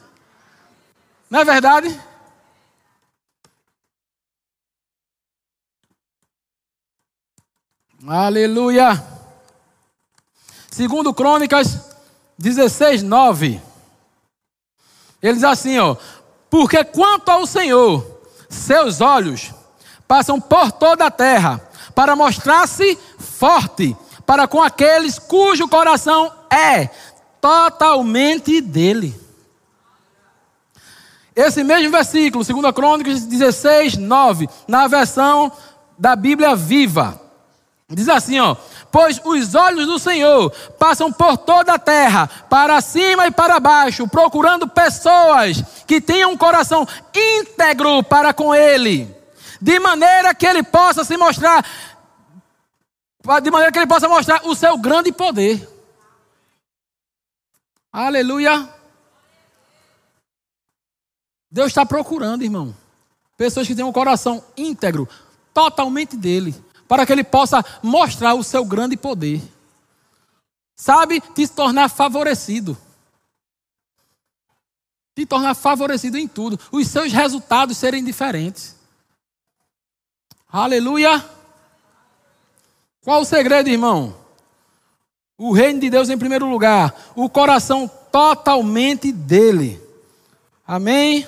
[1.29, 2.10] Não é verdade?
[8.07, 9.03] Aleluia.
[10.71, 11.91] Segundo Crônicas
[12.37, 13.61] 16, 9.
[15.21, 15.95] Ele diz assim, ó.
[16.49, 19.53] Porque quanto ao Senhor, seus olhos
[20.07, 21.61] passam por toda a terra
[21.93, 26.89] para mostrar-se forte para com aqueles cujo coração é
[27.39, 29.19] totalmente dele.
[31.35, 35.51] Esse mesmo versículo, 2 Crônicas 16, 9, na versão
[35.97, 37.21] da Bíblia Viva,
[37.95, 38.55] diz assim: ó,
[38.91, 40.49] pois os olhos do Senhor
[40.79, 46.37] passam por toda a terra, para cima e para baixo, procurando pessoas que tenham um
[46.37, 49.13] coração íntegro para com Ele,
[49.61, 51.65] de maneira que Ele possa se mostrar
[53.41, 55.67] de maneira que ele possa mostrar o seu grande poder.
[57.91, 58.67] Aleluia.
[61.49, 62.75] Deus está procurando, irmão,
[63.37, 65.07] pessoas que tenham um coração íntegro,
[65.53, 66.55] totalmente dele,
[66.91, 69.41] para que ele possa mostrar o seu grande poder.
[70.75, 72.77] Sabe, te tornar favorecido.
[75.15, 76.59] Te tornar favorecido em tudo.
[76.69, 78.75] Os seus resultados serem diferentes.
[80.51, 81.23] Aleluia.
[83.01, 84.13] Qual o segredo, irmão?
[85.37, 89.81] O reino de Deus em primeiro lugar, o coração totalmente dele.
[90.67, 91.25] Amém?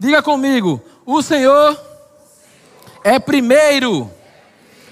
[0.00, 1.80] Diga comigo: o Senhor
[3.04, 4.18] é primeiro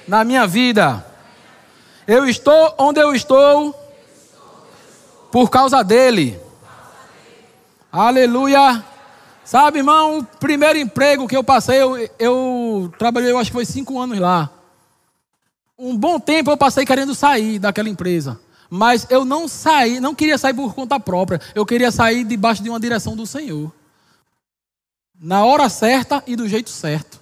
[0.08, 1.04] na minha vida.
[2.06, 3.72] Eu estou onde eu estou
[5.30, 6.40] por causa dele.
[7.92, 8.84] Aleluia.
[9.44, 13.64] Sabe, irmão, o primeiro emprego que eu passei, eu, eu trabalhei, eu acho que foi
[13.64, 14.50] cinco anos lá
[15.78, 18.38] um bom tempo eu passei querendo sair daquela empresa.
[18.68, 21.40] Mas eu não saí, não queria sair por conta própria.
[21.54, 23.72] Eu queria sair debaixo de uma direção do Senhor.
[25.18, 27.20] Na hora certa e do jeito certo.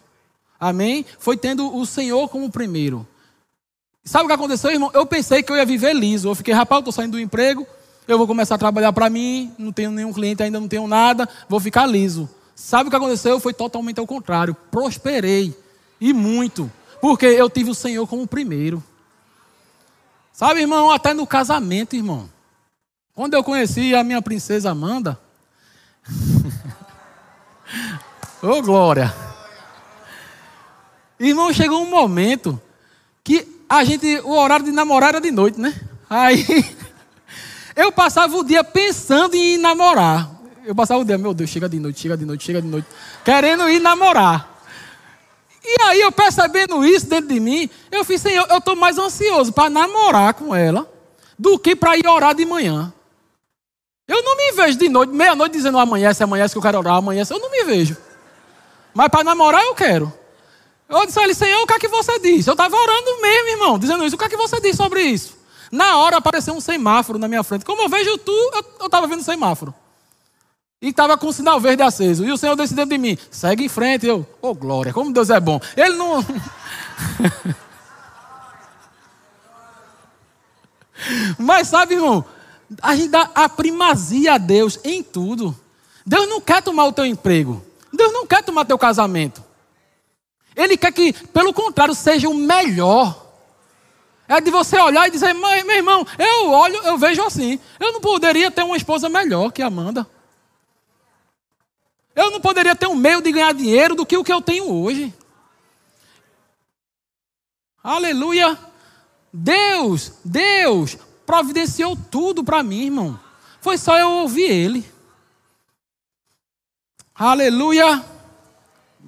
[0.58, 1.04] Amém?
[1.18, 3.06] Foi tendo o Senhor como primeiro.
[4.04, 4.90] Sabe o que aconteceu, irmão?
[4.94, 6.28] Eu pensei que eu ia viver liso.
[6.28, 7.66] Eu fiquei, rapaz, eu estou saindo do emprego,
[8.06, 11.28] eu vou começar a trabalhar para mim, não tenho nenhum cliente, ainda não tenho nada,
[11.48, 12.28] vou ficar liso.
[12.54, 13.40] Sabe o que aconteceu?
[13.40, 14.56] Foi totalmente ao contrário.
[14.70, 15.54] Prosperei.
[16.00, 16.70] E muito.
[17.00, 18.82] Porque eu tive o Senhor como primeiro.
[20.32, 22.30] Sabe, irmão, até no casamento, irmão.
[23.14, 25.18] Quando eu conheci a minha princesa Amanda.
[28.42, 29.25] Ô oh, glória!
[31.18, 32.60] Irmão, chegou um momento
[33.24, 35.74] que a gente, o horário de namorar era de noite, né?
[36.08, 36.44] Aí
[37.74, 40.30] eu passava o dia pensando em namorar.
[40.64, 42.86] Eu passava o dia, meu Deus, chega de noite, chega de noite, chega de noite,
[43.24, 44.54] querendo ir namorar.
[45.64, 49.52] E aí eu percebendo isso dentro de mim, eu fiz, Senhor, eu estou mais ansioso
[49.52, 50.88] para namorar com ela
[51.38, 52.92] do que para ir orar de manhã.
[54.06, 57.32] Eu não me vejo de noite, meia-noite dizendo amanhece, amanhece que eu quero orar, amanhece.
[57.32, 57.96] Eu não me vejo.
[58.94, 60.12] Mas para namorar eu quero.
[60.88, 62.46] Eu disse a ele, Senhor, o que é que você diz?
[62.46, 64.14] Eu estava orando mesmo, irmão, dizendo isso.
[64.14, 65.36] O que é que você diz sobre isso?
[65.70, 67.64] Na hora apareceu um semáforo na minha frente.
[67.64, 68.32] Como eu vejo tu,
[68.80, 69.74] eu estava vendo semáforo.
[70.80, 72.24] E estava com o sinal verde aceso.
[72.24, 74.06] E o Senhor decidiu de mim: segue em frente.
[74.06, 75.58] Eu, ô oh, glória, como Deus é bom.
[75.76, 76.24] Ele não.
[81.38, 82.24] Mas sabe, irmão,
[82.80, 85.56] a gente dá a primazia a Deus em tudo.
[86.04, 87.62] Deus não quer tomar o teu emprego.
[87.92, 89.42] Deus não quer tomar teu casamento.
[90.56, 93.24] Ele quer que, pelo contrário, seja o melhor.
[94.26, 97.60] É de você olhar e dizer, meu irmão, eu olho, eu vejo assim.
[97.78, 100.08] Eu não poderia ter uma esposa melhor que Amanda.
[102.14, 104.72] Eu não poderia ter um meio de ganhar dinheiro do que o que eu tenho
[104.72, 105.14] hoje.
[107.84, 108.58] Aleluia.
[109.30, 110.96] Deus, Deus
[111.26, 113.20] providenciou tudo para mim, irmão.
[113.60, 114.92] Foi só eu ouvir Ele.
[117.14, 118.15] Aleluia.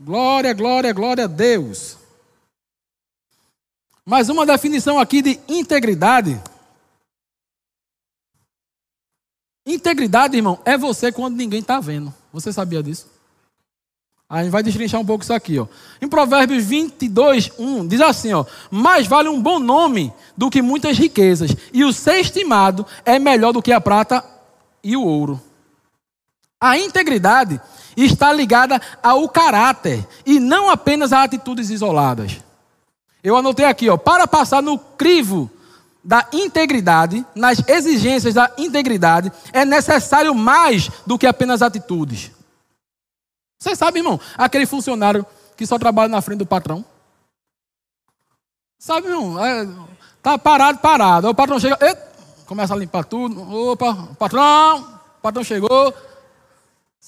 [0.05, 1.97] Glória, glória, glória a Deus.
[4.07, 6.41] Mais uma definição aqui de integridade.
[9.67, 12.15] Integridade, irmão, é você quando ninguém está vendo.
[12.33, 13.09] Você sabia disso?
[14.29, 15.67] A gente vai destrinchar um pouco isso aqui, ó.
[16.01, 20.97] Em Provérbios 22, 1, diz assim, ó: Mais vale um bom nome do que muitas
[20.97, 24.25] riquezas, e o ser estimado é melhor do que a prata
[24.83, 25.48] e o ouro.
[26.61, 27.61] A integridade
[27.97, 32.39] está ligada ao caráter e não apenas a atitudes isoladas.
[33.23, 35.51] Eu anotei aqui, ó, para passar no crivo
[36.03, 42.31] da integridade, nas exigências da integridade, é necessário mais do que apenas atitudes.
[43.59, 46.85] Você sabe, irmão, aquele funcionário que só trabalha na frente do patrão?
[48.79, 49.45] Sabe, irmão?
[49.45, 49.69] É,
[50.23, 51.27] tá parado, parado.
[51.27, 51.77] Aí o patrão chega,
[52.47, 53.71] começa a limpar tudo.
[53.71, 55.93] Opa, patrão, patrão chegou.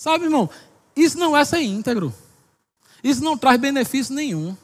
[0.01, 0.49] Sabe, irmão?
[0.97, 2.11] Isso não é ser íntegro.
[3.05, 4.57] Isso não traz benefício nenhum.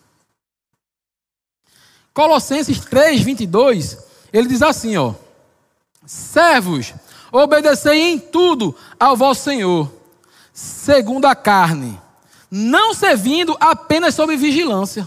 [2.14, 3.98] Colossenses 3, 22,
[4.32, 5.12] ele diz assim, ó.
[6.06, 6.94] Servos,
[7.30, 9.92] obedecei em tudo ao vosso Senhor,
[10.54, 12.00] segundo a carne,
[12.50, 15.06] não servindo apenas sob vigilância.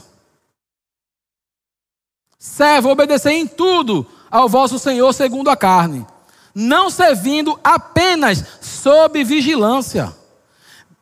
[2.38, 6.06] Servo, obedecei em tudo ao vosso Senhor segundo a carne,
[6.54, 10.19] não servindo apenas sob vigilância,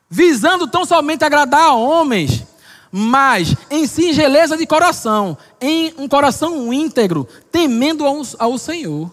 [0.09, 2.43] visando tão somente agradar a homens,
[2.91, 9.11] mas em singeleza de coração, em um coração íntegro, temendo ao, ao Senhor.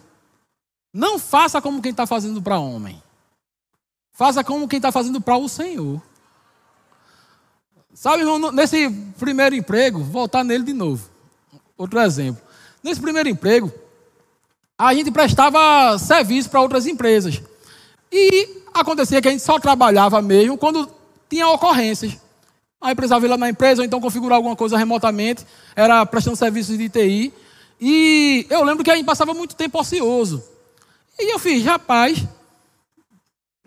[0.93, 3.03] Não faça como quem está fazendo para homem.
[4.13, 6.01] Faça como quem está fazendo para o Senhor.
[7.93, 8.89] Sabe, irmão, nesse
[9.19, 11.09] primeiro emprego, voltar nele de novo.
[11.77, 12.41] Outro exemplo.
[12.83, 13.73] Nesse primeiro emprego,
[14.79, 17.41] a gente prestava serviço para outras empresas.
[18.13, 20.91] E acontecia que a gente só trabalhava mesmo quando
[21.31, 22.17] tinha ocorrências.
[22.81, 26.77] Aí precisava ir lá na empresa, ou então configurar alguma coisa remotamente, era prestando serviços
[26.77, 27.33] de TI.
[27.81, 30.45] E eu lembro que a gente passava muito tempo ocioso.
[31.19, 32.23] E eu fiz, rapaz,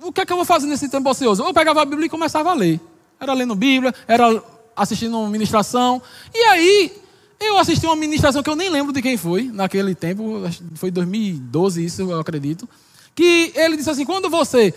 [0.01, 1.43] o que é que eu vou fazer nesse tempo ocioso?
[1.43, 2.79] Eu pegava a Bíblia e começava a ler.
[3.19, 4.43] Era lendo Bíblia, era
[4.75, 5.99] assistindo uma ministração.
[6.33, 6.91] E aí,
[7.39, 10.41] eu assisti uma ministração que eu nem lembro de quem foi, naquele tempo,
[10.75, 12.69] foi 2012 isso, eu acredito.
[13.15, 14.73] Que ele disse assim: quando você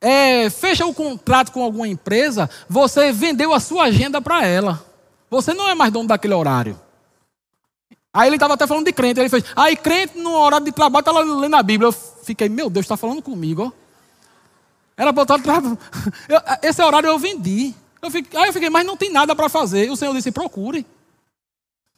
[0.00, 4.82] é, fecha o contrato com alguma empresa, você vendeu a sua agenda para ela.
[5.28, 6.78] Você não é mais dono daquele horário.
[8.12, 9.20] Aí ele estava até falando de crente.
[9.20, 11.88] Ele fez, aí crente no horário de trabalho está lendo a Bíblia.
[11.88, 13.72] Eu fiquei, meu Deus, está falando comigo.
[14.96, 15.60] Era botado para.
[16.62, 17.74] Esse horário eu vendi.
[18.02, 19.90] Eu fiquei, aí eu fiquei, mas não tem nada para fazer.
[19.90, 20.84] O Senhor disse, procure.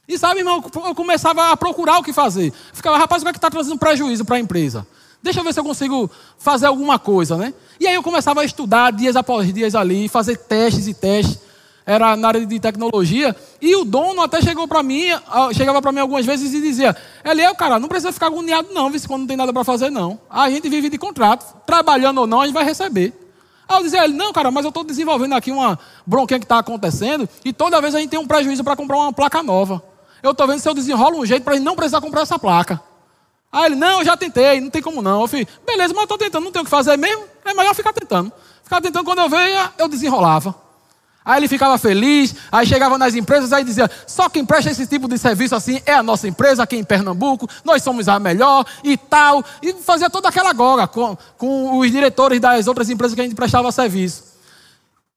[0.07, 2.53] E sabe, irmão, eu começava a procurar o que fazer.
[2.73, 4.87] ficava, rapaz, o que é que está trazendo prejuízo para a empresa?
[5.23, 7.55] Deixa eu ver se eu consigo fazer alguma coisa, né?
[7.79, 11.39] E aí eu começava a estudar dias após dias ali, fazer testes e testes.
[11.87, 13.35] Era na área de tecnologia.
[13.61, 15.07] E o dono até chegou para mim,
[15.53, 19.01] chegava para mim algumas vezes e dizia: Eliel, cara, não precisa ficar agoniado, não, viu,
[19.07, 20.19] quando não tem nada para fazer, não.
[20.31, 21.57] A gente vive de contrato.
[21.67, 23.13] Trabalhando ou não, a gente vai receber.
[23.69, 26.59] Aí eu dizia ele: Não, cara, mas eu estou desenvolvendo aqui uma bronquinha que está
[26.59, 27.29] acontecendo.
[27.45, 29.83] E toda vez a gente tem um prejuízo para comprar uma placa nova.
[30.23, 32.39] Eu estou vendo se eu desenrolo um jeito para a gente não precisar comprar essa
[32.39, 32.81] placa.
[33.53, 35.21] Aí ele, não, eu já tentei, não tem como não.
[35.21, 37.25] Eu falei, beleza, mas estou tentando, não tenho o que fazer mesmo.
[37.45, 38.33] É melhor ficar tentando.
[38.65, 40.55] Ficar tentando, quando eu veio, eu desenrolava.
[41.25, 45.07] Aí ele ficava feliz, aí chegava nas empresas, aí dizia: só quem presta esse tipo
[45.07, 48.97] de serviço assim é a nossa empresa aqui em Pernambuco, nós somos a melhor e
[48.97, 49.45] tal.
[49.63, 53.37] E fazia toda aquela goga com, com os diretores das outras empresas que a gente
[53.37, 54.25] prestava serviço.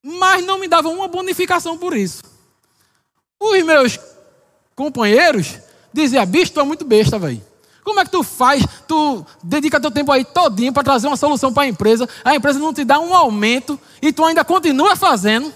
[0.04, 2.22] Mas não me davam uma bonificação por isso.
[3.40, 4.00] Os meus
[4.76, 5.58] companheiros
[5.92, 7.42] diziam: bicho, tu é muito besta, velho.
[7.86, 8.66] Como é que tu faz?
[8.88, 12.58] Tu dedica teu tempo aí todinho para trazer uma solução para a empresa, a empresa
[12.58, 15.54] não te dá um aumento e tu ainda continua fazendo.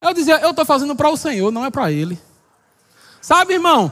[0.00, 2.16] Eu dizia, eu estou fazendo para o Senhor, não é para Ele.
[3.20, 3.90] Sabe, irmão,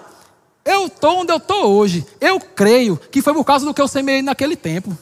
[0.64, 2.07] eu estou onde eu estou hoje.
[2.20, 4.97] Eu creio que foi por causa do que eu semeei naquele tempo.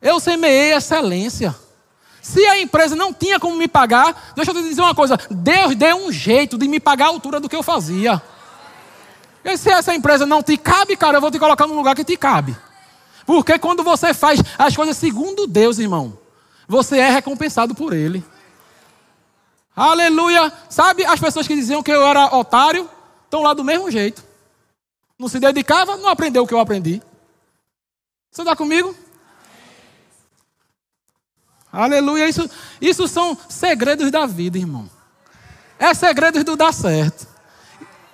[0.00, 1.52] Eu semeei excelência.
[2.22, 5.74] Se a empresa não tinha como me pagar, deixa eu te dizer uma coisa: Deus
[5.74, 8.22] deu um jeito de me pagar a altura do que eu fazia.
[9.48, 12.04] E se essa empresa não te cabe, cara, eu vou te colocar num lugar que
[12.04, 12.56] te cabe.
[13.24, 16.18] Porque quando você faz as coisas segundo Deus, irmão,
[16.66, 18.22] você é recompensado por Ele.
[19.74, 20.52] Aleluia.
[20.68, 22.88] Sabe as pessoas que diziam que eu era otário?
[23.24, 24.22] Estão lá do mesmo jeito.
[25.18, 27.02] Não se dedicava, não aprendeu o que eu aprendi.
[28.30, 28.94] Você está comigo?
[31.72, 32.28] Aleluia.
[32.28, 32.48] Isso,
[32.80, 34.90] isso são segredos da vida, irmão.
[35.78, 37.26] É segredos do dar certo.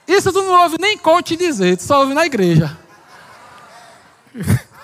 [0.07, 2.77] Isso tu não ouve nem coach dizer, tu só ouve na igreja.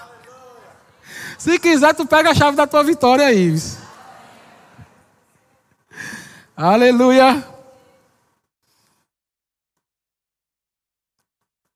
[1.39, 3.55] Se quiser, tu pega a chave da tua vitória aí.
[6.55, 7.43] Aleluia.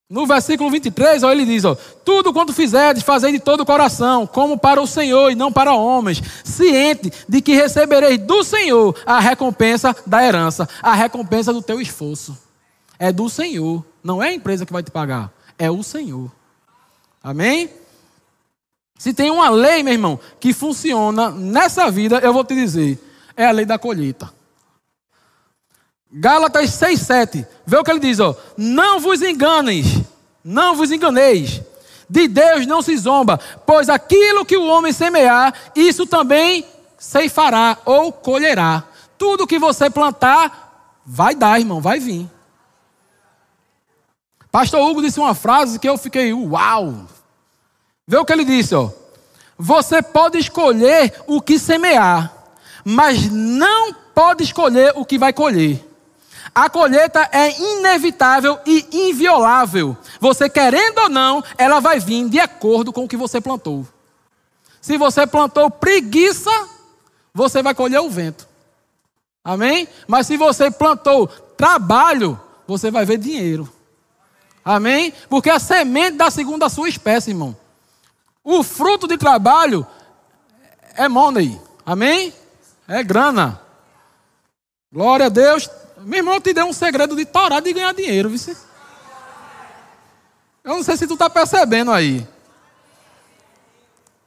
[0.08, 1.74] No versículo 23, ó, ele diz: ó,
[2.04, 5.72] Tudo quanto fizerdes, fazei de todo o coração, como para o Senhor e não para
[5.74, 11.80] homens, ciente de que recebereis do Senhor a recompensa da herança, a recompensa do teu
[11.80, 12.43] esforço.
[12.98, 16.30] É do Senhor, não é a empresa que vai te pagar, é o Senhor.
[17.22, 17.70] Amém?
[18.98, 22.98] Se tem uma lei, meu irmão, que funciona nessa vida, eu vou te dizer,
[23.36, 24.32] é a lei da colheita.
[26.16, 27.44] Gálatas 6,7.
[27.66, 28.36] Vê o que ele diz, ó.
[28.56, 30.00] Não vos enganeis,
[30.44, 31.60] não vos enganeis.
[32.08, 36.64] De Deus não se zomba, pois aquilo que o homem semear, isso também
[36.96, 38.84] ceifará ou colherá.
[39.18, 42.30] Tudo que você plantar, vai dar, irmão, vai vir.
[44.54, 47.08] Pastor Hugo disse uma frase que eu fiquei, uau!
[48.06, 48.88] Vê o que ele disse, ó.
[49.58, 52.32] Você pode escolher o que semear,
[52.84, 55.84] mas não pode escolher o que vai colher.
[56.54, 59.96] A colheita é inevitável e inviolável.
[60.20, 63.84] Você querendo ou não, ela vai vir de acordo com o que você plantou.
[64.80, 66.68] Se você plantou preguiça,
[67.34, 68.46] você vai colher o vento.
[69.44, 69.88] Amém?
[70.06, 71.26] Mas se você plantou
[71.56, 73.68] trabalho, você vai ver dinheiro.
[74.64, 75.12] Amém?
[75.28, 77.54] Porque a semente dá segundo a sua espécie, irmão.
[78.42, 79.86] O fruto de trabalho
[80.94, 81.60] é money.
[81.84, 82.32] Amém?
[82.88, 83.60] É grana.
[84.92, 85.68] Glória a Deus.
[85.98, 88.56] Meu irmão, eu te dei um segredo de torar de ganhar dinheiro, viu?
[90.62, 92.26] Eu não sei se tu está percebendo aí.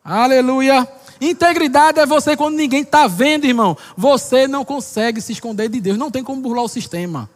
[0.04, 0.88] Aleluia.
[1.20, 3.76] Integridade é você quando ninguém está vendo, irmão.
[3.96, 5.98] Você não consegue se esconder de Deus.
[5.98, 7.30] Não tem como burlar o sistema.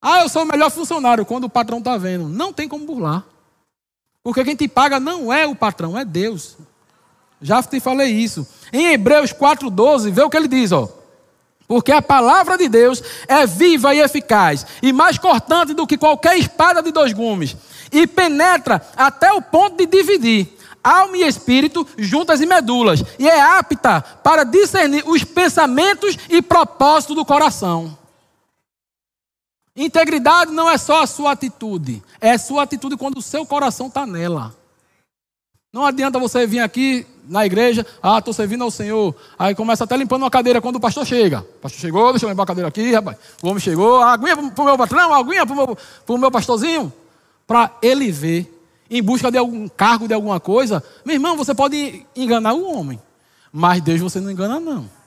[0.00, 2.28] Ah, eu sou o melhor funcionário quando o patrão está vendo.
[2.28, 3.24] Não tem como burlar.
[4.22, 6.56] Porque quem te paga não é o patrão, é Deus.
[7.40, 8.46] Já te falei isso.
[8.72, 10.88] Em Hebreus 4,12, vê o que ele diz, ó.
[11.66, 16.38] Porque a palavra de Deus é viva e eficaz, e mais cortante do que qualquer
[16.38, 17.54] espada de dois gumes,
[17.92, 23.40] e penetra até o ponto de dividir alma e espírito, juntas e medulas, e é
[23.40, 27.97] apta para discernir os pensamentos e propósitos do coração.
[29.78, 33.86] Integridade não é só a sua atitude, é a sua atitude quando o seu coração
[33.86, 34.52] está nela.
[35.72, 39.14] Não adianta você vir aqui na igreja, ah, estou servindo ao Senhor.
[39.38, 41.46] Aí começa até limpando uma cadeira quando o pastor chega.
[41.58, 43.18] O pastor chegou, deixa eu limpar a cadeira aqui, rapaz.
[43.40, 46.92] O homem chegou, aguinha para o meu patrão, aguinha para o meu, meu pastorzinho.
[47.46, 48.52] Para ele ver,
[48.90, 50.82] em busca de algum cargo, de alguma coisa.
[51.04, 53.00] Meu irmão, você pode enganar o homem,
[53.52, 54.97] mas Deus você não engana, não.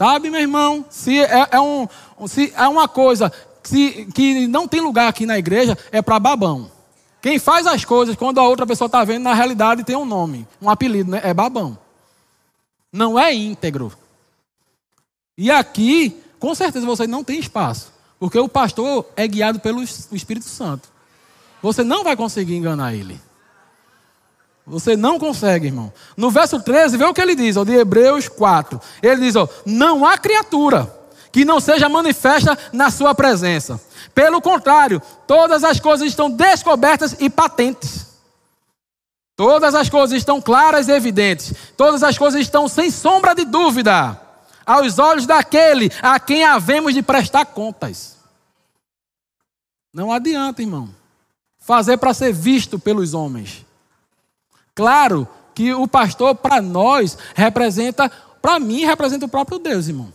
[0.00, 1.86] Sabe, meu irmão, se é, é um,
[2.26, 3.30] se é uma coisa
[3.62, 6.70] que, que não tem lugar aqui na igreja, é para babão.
[7.20, 10.48] Quem faz as coisas quando a outra pessoa está vendo, na realidade tem um nome,
[10.58, 11.20] um apelido, né?
[11.22, 11.76] É babão.
[12.90, 13.92] Não é íntegro.
[15.36, 17.92] E aqui, com certeza, você não tem espaço.
[18.18, 20.88] Porque o pastor é guiado pelo Espírito Santo.
[21.60, 23.20] Você não vai conseguir enganar ele.
[24.66, 25.92] Você não consegue, irmão.
[26.16, 28.80] No verso 13, vê o que ele diz, ó, de Hebreus 4.
[29.02, 31.00] Ele diz: ó, Não há criatura
[31.32, 33.80] que não seja manifesta na sua presença.
[34.14, 38.06] Pelo contrário, todas as coisas estão descobertas e patentes.
[39.36, 41.54] Todas as coisas estão claras e evidentes.
[41.76, 44.20] Todas as coisas estão sem sombra de dúvida
[44.66, 48.18] aos olhos daquele a quem havemos de prestar contas.
[49.92, 50.94] Não adianta, irmão,
[51.58, 53.64] fazer para ser visto pelos homens.
[54.80, 58.10] Claro que o pastor, para nós, representa,
[58.40, 60.10] para mim, representa o próprio Deus, irmão.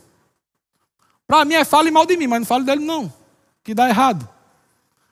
[1.28, 3.13] Para mim é fale mal de mim, mas não fale dele, não
[3.63, 4.28] que dá errado.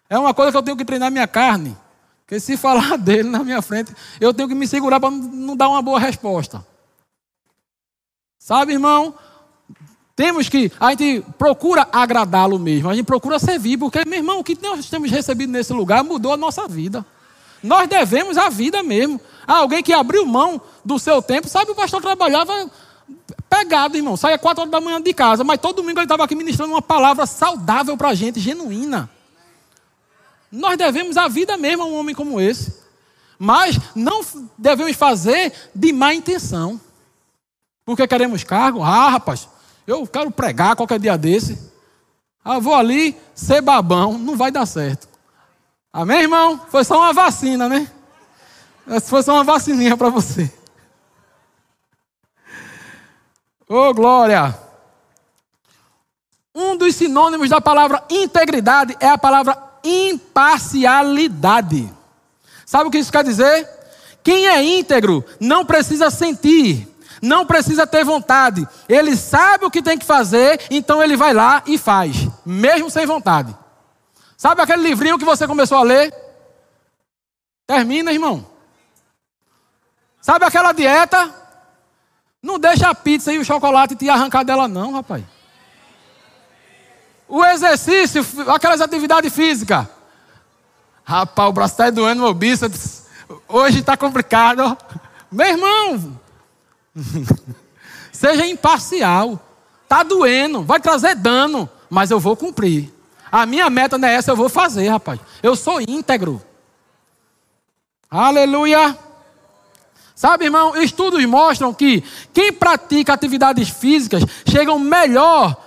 [0.09, 1.77] É uma coisa que eu tenho que treinar minha carne.
[2.25, 5.69] Porque se falar dele na minha frente, eu tenho que me segurar para não dar
[5.69, 6.65] uma boa resposta.
[8.39, 9.13] Sabe, irmão?
[10.15, 14.43] Temos que, a gente procura agradá-lo mesmo, a gente procura servir, porque, meu irmão, o
[14.43, 17.05] que nós temos recebido nesse lugar mudou a nossa vida.
[17.63, 19.19] Nós devemos a vida mesmo.
[19.47, 22.69] Ah, alguém que abriu mão do seu tempo, sabe, o pastor trabalhava
[23.49, 24.17] pegado, irmão.
[24.17, 26.81] Saia quatro horas da manhã de casa, mas todo domingo ele estava aqui ministrando uma
[26.81, 29.09] palavra saudável para a gente, genuína.
[30.51, 32.83] Nós devemos a vida mesmo a um homem como esse.
[33.39, 34.21] Mas não
[34.57, 36.79] devemos fazer de má intenção.
[37.85, 38.83] Porque queremos cargo?
[38.83, 39.47] Ah, rapaz,
[39.85, 41.59] Eu quero pregar qualquer dia desse.
[42.43, 45.07] Ah, vou ali ser babão, não vai dar certo.
[45.95, 46.59] Amém, irmão?
[46.69, 47.87] Foi só uma vacina, né?
[49.03, 50.51] Foi só uma vacininha para você.
[53.69, 54.57] Oh, glória!
[56.55, 61.93] Um dos sinônimos da palavra integridade é a palavra imparcialidade.
[62.65, 63.69] Sabe o que isso quer dizer?
[64.23, 66.87] Quem é íntegro não precisa sentir,
[67.21, 68.67] não precisa ter vontade.
[68.89, 73.05] Ele sabe o que tem que fazer, então ele vai lá e faz, mesmo sem
[73.05, 73.55] vontade.
[74.43, 76.13] Sabe aquele livrinho que você começou a ler?
[77.65, 78.45] Termina, irmão.
[80.21, 81.33] Sabe aquela dieta?
[82.41, 85.23] Não deixa a pizza e o chocolate te arrancar dela, não, rapaz.
[87.25, 88.21] O exercício,
[88.53, 89.87] aquelas atividades físicas.
[91.05, 93.05] Rapaz, o braço está doendo, meu bíceps.
[93.47, 94.77] Hoje está complicado.
[95.31, 96.19] Meu irmão,
[98.11, 99.39] seja imparcial.
[99.83, 102.93] Está doendo, vai trazer dano, mas eu vou cumprir.
[103.33, 105.19] A minha meta não é essa, eu vou fazer, rapaz.
[105.41, 106.39] Eu sou íntegro.
[108.07, 108.95] Aleluia.
[110.13, 115.57] Sabe, irmão, estudos mostram que quem pratica atividades físicas chegam melhor,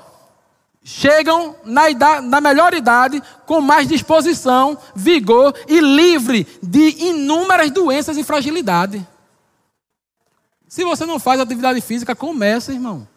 [0.84, 8.16] chegam na, idade, na melhor idade com mais disposição, vigor e livre de inúmeras doenças
[8.16, 9.04] e fragilidade.
[10.68, 13.08] Se você não faz atividade física, comece, irmão.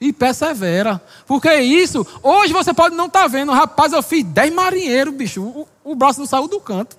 [0.00, 1.00] E persevera.
[1.26, 5.42] Porque isso, hoje você pode não estar tá vendo, rapaz, eu fiz 10 marinheiros, bicho.
[5.42, 6.96] O, o braço não saiu do canto.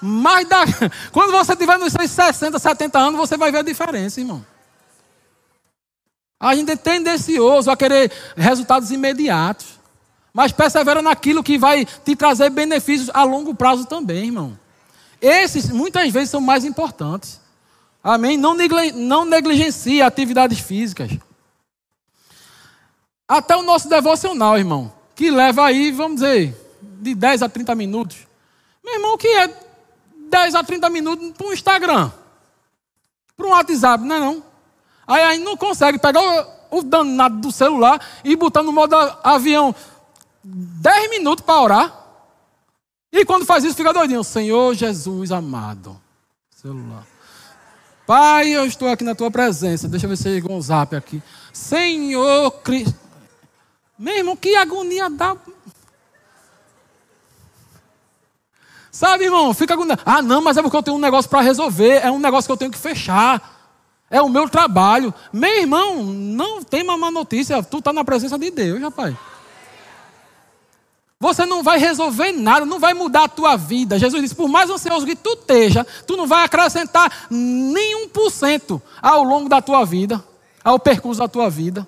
[0.00, 0.64] Mas da...
[1.10, 4.44] quando você tiver nos seus 60, 70 anos, você vai ver a diferença, irmão.
[6.38, 9.80] A gente é tendencioso a querer resultados imediatos.
[10.32, 14.58] Mas persevera naquilo que vai te trazer benefícios a longo prazo também, irmão.
[15.20, 17.40] Esses muitas vezes são mais importantes.
[18.02, 18.38] Amém?
[18.38, 18.56] Não,
[18.94, 21.10] não negligencie atividades físicas.
[23.30, 24.92] Até o nosso devocional, irmão.
[25.14, 26.52] Que leva aí, vamos dizer,
[26.82, 28.26] de 10 a 30 minutos.
[28.84, 29.54] Meu irmão, que é
[30.28, 32.10] 10 a 30 minutos para um Instagram,
[33.36, 34.42] para um WhatsApp, não é não?
[35.06, 36.20] Aí aí não consegue pegar
[36.72, 39.72] o, o danado do celular e botar no modo avião
[40.42, 42.06] 10 minutos para orar.
[43.12, 44.24] E quando faz isso, fica doidinho.
[44.24, 45.96] Senhor Jesus amado.
[46.50, 47.06] Celular.
[48.04, 49.86] Pai, eu estou aqui na tua presença.
[49.86, 51.22] Deixa eu ver se chegou um zap aqui.
[51.52, 53.09] Senhor Cristo.
[54.00, 55.36] Meu irmão, que agonia dá.
[58.90, 59.52] Sabe, irmão?
[59.52, 59.84] Fica com.
[60.06, 62.02] Ah, não, mas é porque eu tenho um negócio para resolver.
[62.02, 63.60] É um negócio que eu tenho que fechar.
[64.08, 65.12] É o meu trabalho.
[65.30, 67.62] Meu irmão, não tem uma má notícia.
[67.62, 69.14] Tu está na presença de Deus, rapaz.
[71.20, 73.98] Você não vai resolver nada, não vai mudar a tua vida.
[73.98, 78.80] Jesus disse: por mais ansioso que tu esteja, tu não vai acrescentar nenhum por cento
[79.02, 80.24] ao longo da tua vida,
[80.64, 81.86] ao percurso da tua vida.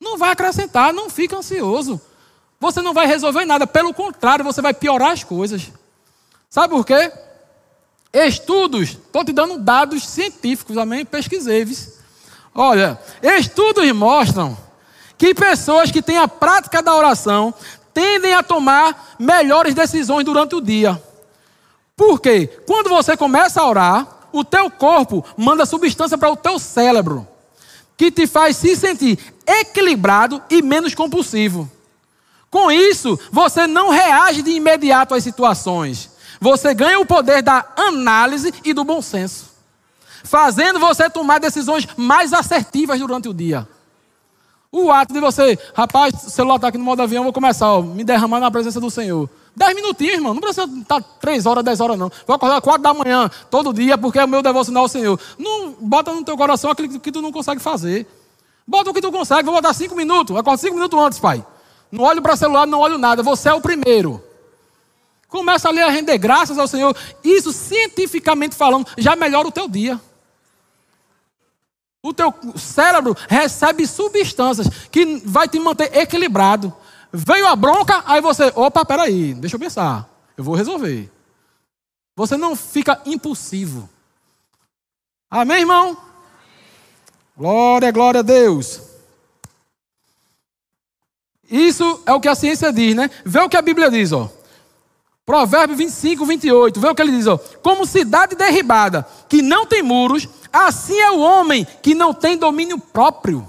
[0.00, 2.00] Não vai acrescentar, não fica ansioso.
[2.60, 5.70] Você não vai resolver nada, pelo contrário, você vai piorar as coisas.
[6.48, 7.12] Sabe por quê?
[8.12, 11.04] Estudos, estou te dando dados científicos, amém?
[11.04, 11.66] Pesquisei.
[12.54, 14.56] Olha, estudos mostram
[15.18, 17.52] que pessoas que têm a prática da oração
[17.92, 21.02] tendem a tomar melhores decisões durante o dia.
[21.94, 22.46] Por quê?
[22.66, 27.26] Quando você começa a orar, o teu corpo manda substância para o teu cérebro,
[27.96, 31.70] que te faz se sentir equilibrado e menos compulsivo.
[32.50, 36.10] Com isso, você não reage de imediato às situações.
[36.40, 39.50] Você ganha o poder da análise e do bom senso,
[40.22, 43.66] fazendo você tomar decisões mais assertivas durante o dia.
[44.78, 47.80] O ato de você, rapaz, o celular está aqui no modo avião, vou começar, ó,
[47.80, 49.26] me derramar na presença do Senhor.
[49.56, 50.34] Dez minutinhos, irmão.
[50.34, 52.12] Não precisa estar três horas, dez horas, não.
[52.26, 55.18] Vou acordar quatro da manhã, todo dia, porque é o meu devocional ao Senhor.
[55.38, 58.06] Não bota no teu coração aquilo que tu não consegue fazer.
[58.66, 60.36] Bota o que tu consegue, vou botar cinco minutos.
[60.36, 61.42] Acorda cinco minutos antes, pai.
[61.90, 63.22] Não olho para celular, não olho nada.
[63.22, 64.22] Você é o primeiro.
[65.26, 66.94] Começa ali a render graças ao Senhor.
[67.24, 69.98] Isso, cientificamente falando, já melhora o teu dia.
[72.06, 76.72] O teu cérebro recebe substâncias que vai te manter equilibrado.
[77.12, 80.08] Veio a bronca, aí você, opa, peraí, deixa eu pensar.
[80.36, 81.10] Eu vou resolver.
[82.14, 83.90] Você não fica impulsivo.
[85.28, 85.98] Amém, irmão?
[87.36, 88.82] Glória, glória a Deus.
[91.50, 93.10] Isso é o que a ciência diz, né?
[93.24, 94.30] Vê o que a Bíblia diz, ó.
[95.24, 96.80] Provérbio 25, 28.
[96.80, 97.36] Vê o que ele diz, ó.
[97.36, 102.78] Como cidade derribada, que não tem muros, assim é o homem que não tem domínio
[102.78, 103.48] próprio.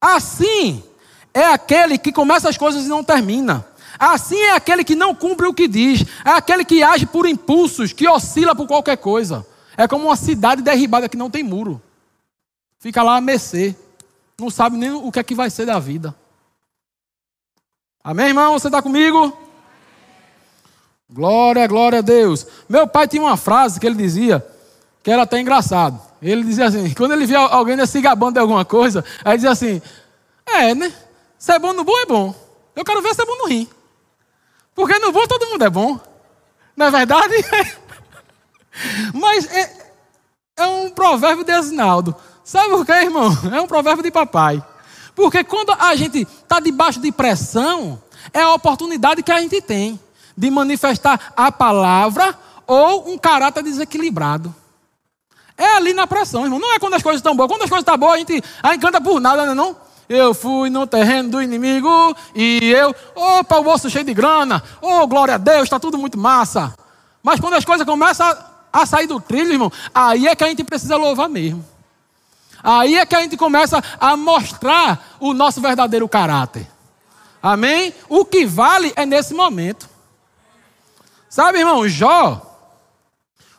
[0.00, 0.82] Assim
[1.34, 3.66] é aquele que começa as coisas e não termina.
[3.98, 6.04] Assim é aquele que não cumpre o que diz.
[6.24, 9.46] É aquele que age por impulsos, que oscila por qualquer coisa.
[9.76, 11.82] É como uma cidade derribada que não tem muro.
[12.78, 13.74] Fica lá a mercê
[14.38, 16.14] Não sabe nem o que é que vai ser da vida.
[18.04, 18.52] Amém, irmão?
[18.52, 19.36] Você está comigo?
[21.08, 22.46] Glória, glória a Deus.
[22.68, 24.44] Meu pai tinha uma frase que ele dizia,
[25.06, 26.00] que era até engraçado.
[26.20, 29.80] Ele dizia assim, quando ele via alguém se gabando de alguma coisa, aí dizia assim,
[30.44, 30.92] é, né?
[31.38, 32.34] Se é bom no bom, é bom.
[32.74, 33.68] Eu quero ver se é bom no rim.
[34.74, 36.00] Porque no bom todo mundo é bom.
[36.76, 37.34] Não é verdade?
[39.14, 39.92] Mas é,
[40.56, 42.12] é um provérbio de Asinaldo.
[42.42, 43.30] Sabe por quê, irmão?
[43.54, 44.60] É um provérbio de papai.
[45.14, 48.02] Porque quando a gente está debaixo de pressão,
[48.32, 50.00] é a oportunidade que a gente tem
[50.36, 52.36] de manifestar a palavra
[52.66, 54.52] ou um caráter desequilibrado.
[55.56, 56.58] É ali na pressão, irmão.
[56.58, 57.48] Não é quando as coisas estão boas.
[57.48, 59.76] Quando as coisas estão boas, a gente, a gente canta por nada, não é não?
[60.08, 65.04] Eu fui no terreno do inimigo e eu, opa, o bolso cheio de grana, oh,
[65.06, 66.76] glória a Deus, está tudo muito massa.
[67.22, 68.36] Mas quando as coisas começam
[68.72, 71.64] a sair do trilho, irmão, aí é que a gente precisa louvar mesmo.
[72.62, 76.68] Aí é que a gente começa a mostrar o nosso verdadeiro caráter.
[77.42, 77.92] Amém?
[78.08, 79.88] O que vale é nesse momento.
[81.28, 82.45] Sabe, irmão, Jó,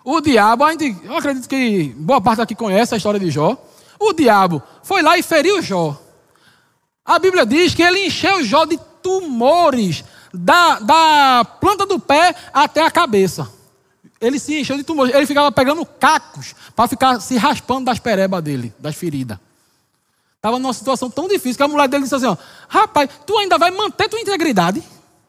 [0.10, 3.62] o diabo, a gente, eu acredito que boa parte aqui conhece a história de Jó.
[4.00, 6.02] O diabo foi lá e feriu Jó.
[7.06, 12.86] A Bíblia diz que ele encheu Jó de tumores, da, da planta do pé até
[12.86, 13.52] a cabeça.
[14.22, 15.14] Ele se encheu de tumores.
[15.14, 19.38] Ele ficava pegando cacos para ficar se raspando das perebas dele, das feridas.
[20.38, 22.38] Estava numa situação tão difícil que a mulher dele disse assim: ó,
[22.70, 24.82] Rapaz, tu ainda vai manter tua integridade?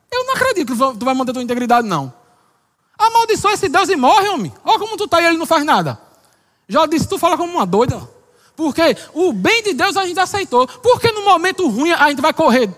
[0.09, 2.13] Eu não acredito que tu vai manter tua integridade, não.
[2.99, 4.53] Amaldiçoa esse Deus e morre, homem.
[4.65, 5.99] Olha como tu está e ele não faz nada.
[6.69, 8.01] Já disse, tu fala como uma doida.
[8.57, 10.67] Porque o bem de Deus a gente aceitou.
[10.67, 12.69] Porque no momento ruim a gente vai correr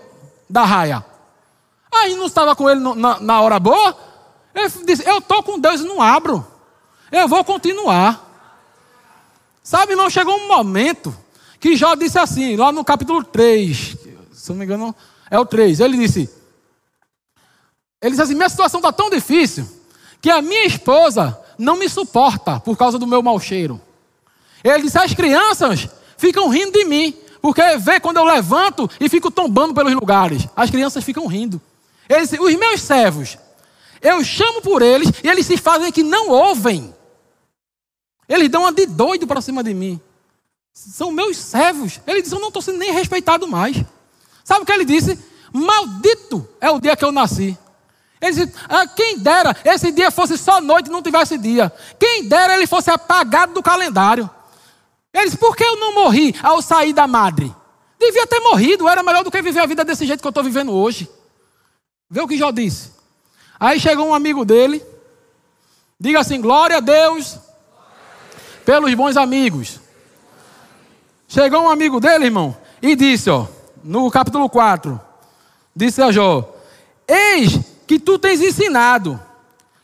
[0.47, 1.03] da raia.
[1.91, 3.97] Aí não estava com ele na, na hora boa.
[4.53, 6.45] Ele disse: Eu estou com Deus e não abro.
[7.11, 8.29] Eu vou continuar.
[9.63, 11.15] Sabe, irmão, chegou um momento
[11.59, 13.97] que Jó disse assim, lá no capítulo 3,
[14.33, 14.95] se não me engano,
[15.29, 15.79] é o 3.
[15.79, 16.29] Ele disse:
[17.99, 19.80] Ele disse assim: Minha situação está tão difícil
[20.21, 23.81] que a minha esposa não me suporta por causa do meu mau cheiro.
[24.63, 29.31] Ele disse: As crianças ficam rindo de mim, porque vê quando eu levanto e fico
[29.31, 30.47] tombando pelos lugares.
[30.55, 31.59] As crianças ficam rindo.
[32.07, 33.37] Ele disse: Os meus servos
[34.01, 36.93] eu chamo por eles e eles se fazem que não ouvem.
[38.27, 40.01] Eles dão uma de doido para cima de mim.
[40.73, 41.99] São meus servos.
[42.07, 43.77] Ele disse: Eu não estou sendo nem respeitado mais.
[44.43, 45.19] Sabe o que ele disse?
[45.53, 47.57] Maldito é o dia que eu nasci.
[48.21, 51.73] Ele disse: ah, Quem dera esse dia fosse só noite e não tivesse dia.
[51.99, 54.29] Quem dera ele fosse apagado do calendário.
[55.11, 57.53] Ele disse: Por que eu não morri ao sair da madre?
[57.99, 58.87] Devia ter morrido.
[58.87, 61.09] Era melhor do que viver a vida desse jeito que eu estou vivendo hoje.
[62.09, 62.91] Vê o que Jó disse.
[63.59, 64.85] Aí chegou um amigo dele,
[65.99, 67.39] diga assim: glória a Deus
[68.63, 69.79] pelos bons amigos.
[71.27, 73.47] Chegou um amigo dele, irmão, e disse, ó,
[73.83, 74.99] no capítulo 4,
[75.73, 76.53] disse a Jó:
[77.07, 79.19] Eis que tu tens ensinado.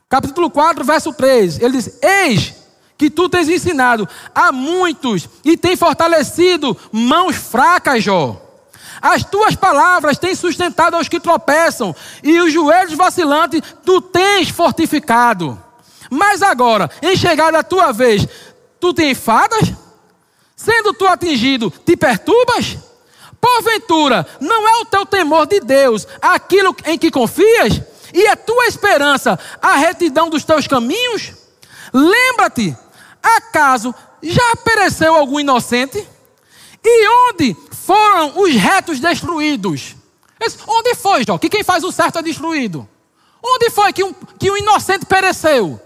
[0.07, 1.59] Capítulo 4, verso 3.
[1.59, 2.53] Ele diz: Eis
[2.97, 8.41] que tu tens ensinado a muitos e tem fortalecido mãos fracas, Jó.
[9.01, 11.93] As tuas palavras têm sustentado aos que tropeçam,
[12.23, 15.61] e os joelhos vacilantes tu tens fortificado.
[16.09, 18.25] Mas agora, em chegada a tua vez,
[18.79, 19.73] tu te enfadas?
[20.55, 22.77] Sendo tu atingido, te perturbas?
[23.41, 27.81] Porventura, não é o teu temor de Deus aquilo em que confias?
[28.13, 31.33] E a tua esperança a retidão dos teus caminhos?
[31.93, 32.75] Lembra-te,
[33.21, 36.07] acaso já pereceu algum inocente?
[36.83, 37.55] E onde
[37.85, 39.95] foram os retos destruídos?
[40.67, 41.37] Onde foi, Jó?
[41.37, 42.87] Que quem faz o certo é destruído.
[43.43, 45.81] Onde foi que um, que um inocente pereceu?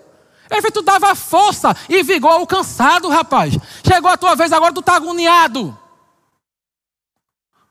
[0.49, 3.57] Ele tu dava força e vigor ao cansado, rapaz.
[3.87, 5.77] Chegou a tua vez, agora tu está agoniado.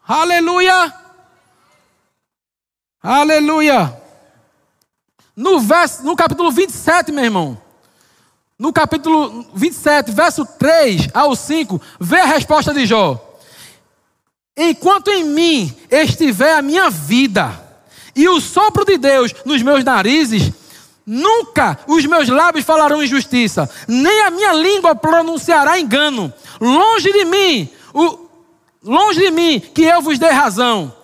[0.06, 0.92] Aleluia.
[3.02, 3.99] Aleluia.
[5.40, 7.58] No, verso, no capítulo 27, meu irmão.
[8.58, 13.18] No capítulo 27, verso 3 ao 5, vê a resposta de Jó.
[14.54, 17.58] Enquanto em mim estiver a minha vida
[18.14, 20.52] e o sopro de Deus nos meus narizes,
[21.06, 26.30] nunca os meus lábios falarão injustiça, nem a minha língua pronunciará engano.
[26.60, 28.28] Longe de mim, o,
[28.84, 30.99] longe de mim que eu vos dê razão.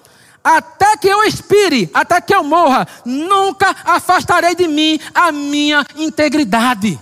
[0.49, 7.01] Até que eu expire, até que eu morra, nunca afastarei de mim a minha integridade.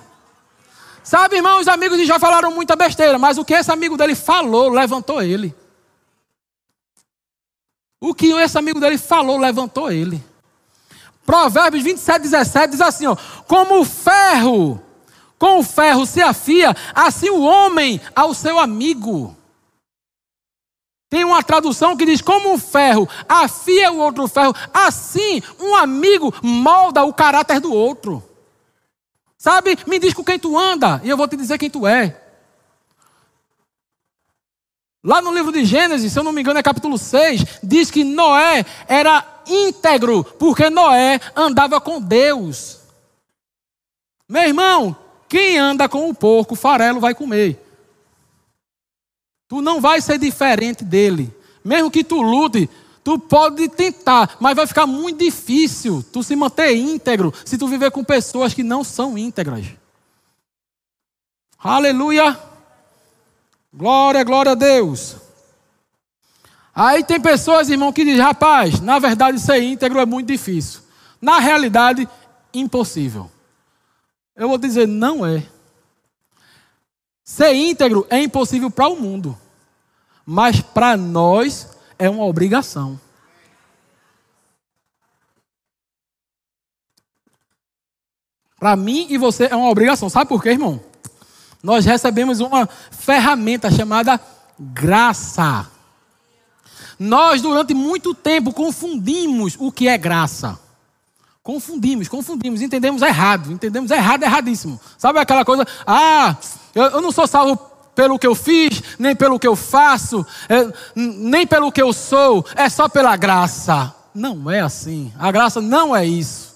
[1.02, 4.14] Sabe, irmão, os amigos de Jó falaram muita besteira, mas o que esse amigo dele
[4.14, 5.54] falou levantou ele.
[8.00, 10.24] O que esse amigo dele falou levantou ele.
[11.26, 13.14] Provérbios 27, 17 diz assim: ó,
[13.46, 14.82] como o ferro,
[15.38, 19.36] com o ferro se afia, assim o homem ao seu amigo.
[21.34, 27.02] Uma tradução que diz: como um ferro afia o outro ferro, assim um amigo molda
[27.02, 28.22] o caráter do outro.
[29.36, 29.76] Sabe?
[29.84, 32.20] Me diz com quem tu anda e eu vou te dizer quem tu é.
[35.02, 38.04] Lá no livro de Gênesis, se eu não me engano, é capítulo 6, diz que
[38.04, 42.78] Noé era íntegro, porque Noé andava com Deus.
[44.28, 44.96] Meu irmão,
[45.28, 47.63] quem anda com o porco, farelo vai comer.
[49.54, 51.32] Tu não vai ser diferente dele.
[51.64, 52.68] Mesmo que tu lute,
[53.04, 57.92] tu pode tentar, mas vai ficar muito difícil tu se manter íntegro se tu viver
[57.92, 59.66] com pessoas que não são íntegras.
[61.56, 62.36] Aleluia!
[63.72, 65.14] Glória, glória a Deus.
[66.74, 70.80] Aí tem pessoas, irmão, que dizem, rapaz, na verdade ser íntegro é muito difícil.
[71.22, 72.08] Na realidade,
[72.52, 73.30] impossível.
[74.34, 75.46] Eu vou dizer, não é.
[77.22, 79.38] Ser íntegro é impossível para o mundo,
[80.26, 82.98] mas para nós é uma obrigação.
[88.58, 90.08] Para mim e você é uma obrigação.
[90.08, 90.80] Sabe por quê, irmão?
[91.64, 94.20] nós recebemos uma ferramenta chamada
[94.58, 95.66] graça.
[96.98, 100.58] Nós, durante muito tempo, confundimos o que é graça.
[101.42, 104.78] Confundimos, confundimos, entendemos errado, entendemos errado, erradíssimo.
[104.98, 106.36] Sabe aquela coisa, ah,
[106.74, 107.56] eu, eu não sou salvo
[107.94, 112.44] pelo que eu fiz, nem pelo que eu faço, é, nem pelo que eu sou,
[112.54, 113.94] é só pela graça.
[114.14, 115.12] Não é assim.
[115.18, 116.54] A graça não é isso.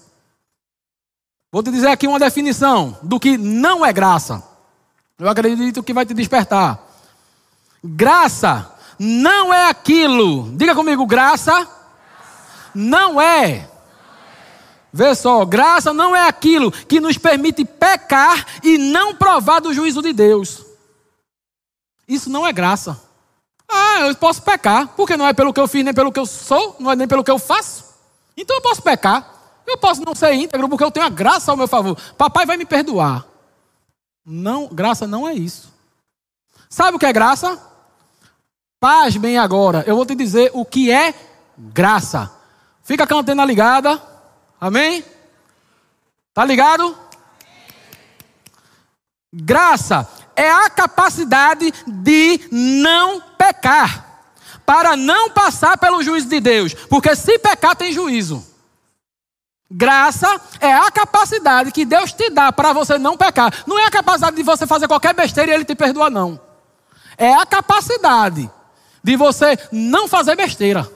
[1.51, 4.43] Vou te dizer aqui uma definição do que não é graça.
[5.18, 6.78] Eu acredito que vai te despertar.
[7.82, 10.51] Graça não é aquilo.
[10.57, 11.66] Diga comigo, graça
[12.74, 13.68] não é.
[14.93, 20.03] Vê só, graça não é aquilo que nos permite pecar e não provar do juízo
[20.03, 20.67] de Deus.
[22.09, 22.98] Isso não é graça.
[23.70, 26.24] Ah, eu posso pecar, porque não é pelo que eu fiz, nem pelo que eu
[26.24, 27.84] sou, não é nem pelo que eu faço.
[28.36, 29.34] Então eu posso pecar.
[29.66, 31.94] Eu posso não ser íntegro, porque eu tenho a graça ao meu favor.
[32.16, 33.26] Papai vai me perdoar.
[34.24, 35.70] Não, graça não é isso.
[36.70, 37.61] Sabe o que é graça?
[38.80, 39.84] Paz bem agora.
[39.86, 41.14] Eu vou te dizer o que é
[41.59, 42.30] graça.
[42.82, 44.00] Fica com a antena ligada.
[44.59, 45.04] Amém?
[46.32, 46.96] Tá ligado?
[49.30, 50.09] Graça
[50.39, 54.22] é a capacidade de não pecar,
[54.64, 58.47] para não passar pelo juízo de Deus, porque se pecar tem juízo.
[59.68, 63.53] Graça é a capacidade que Deus te dá para você não pecar.
[63.66, 66.41] Não é a capacidade de você fazer qualquer besteira e Ele te perdoa, não.
[67.18, 68.49] É a capacidade
[69.03, 70.89] de você não fazer besteira.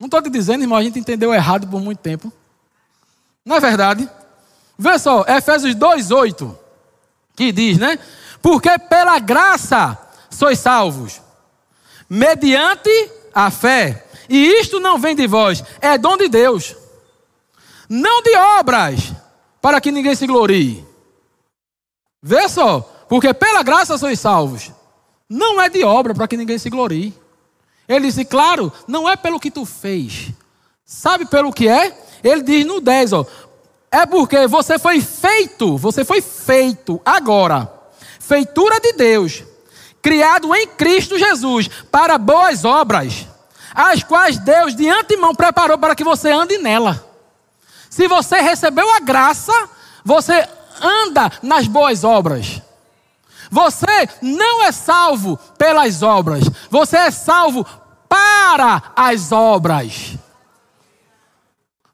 [0.00, 2.32] Não estou te dizendo, irmão, a gente entendeu errado por muito tempo.
[3.44, 4.10] Não é verdade?
[4.78, 6.54] Vê só, Efésios 2,8,
[7.34, 7.98] que diz, né?
[8.42, 9.98] Porque pela graça
[10.30, 11.20] sois salvos,
[12.08, 12.90] mediante
[13.34, 14.06] a fé.
[14.28, 16.76] E isto não vem de vós, é dom de Deus.
[17.88, 19.12] Não de obras,
[19.60, 20.84] para que ninguém se glorie.
[22.22, 24.72] Vê só, porque pela graça sois salvos.
[25.28, 27.14] Não é de obra para que ninguém se glorie.
[27.88, 30.30] Ele disse, claro, não é pelo que tu fez.
[30.84, 31.96] Sabe pelo que é?
[32.22, 33.26] Ele diz no 10, ó.
[33.96, 37.72] É porque você foi feito, você foi feito agora.
[38.20, 39.42] Feitura de Deus,
[40.02, 43.26] criado em Cristo Jesus para boas obras
[43.74, 47.02] as quais Deus de antemão preparou para que você ande nela.
[47.88, 49.52] Se você recebeu a graça,
[50.04, 50.46] você
[50.80, 52.60] anda nas boas obras.
[53.50, 57.66] Você não é salvo pelas obras, você é salvo
[58.08, 60.18] para as obras.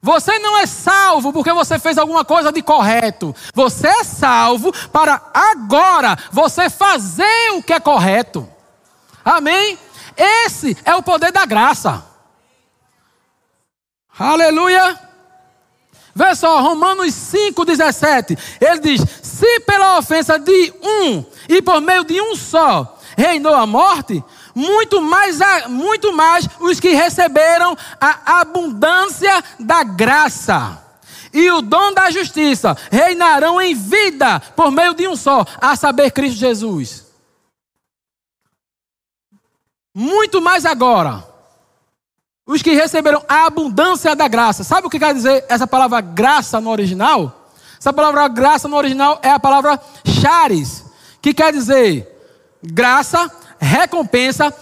[0.04, 3.32] Você não é salvo porque você fez alguma coisa de correto.
[3.54, 8.48] Você é salvo para agora você fazer o que é correto.
[9.24, 9.78] Amém?
[10.16, 12.04] Esse é o poder da graça.
[14.18, 14.98] Aleluia.
[16.12, 18.36] Vê só, Romanos 5,17.
[18.60, 23.66] Ele diz: Se pela ofensa de um e por meio de um só reinou a
[23.66, 24.22] morte,
[24.54, 25.38] muito mais,
[25.68, 30.82] muito mais os que receberam a abundância da graça
[31.32, 36.10] e o dom da justiça reinarão em vida por meio de um só, a saber,
[36.10, 37.06] Cristo Jesus.
[39.94, 41.26] Muito mais agora.
[42.46, 44.64] Os que receberam a abundância da graça.
[44.64, 47.48] Sabe o que quer dizer essa palavra graça no original?
[47.78, 50.84] Essa palavra graça no original é a palavra charis,
[51.20, 52.08] que quer dizer
[52.62, 53.30] graça,
[53.62, 54.52] recompensa,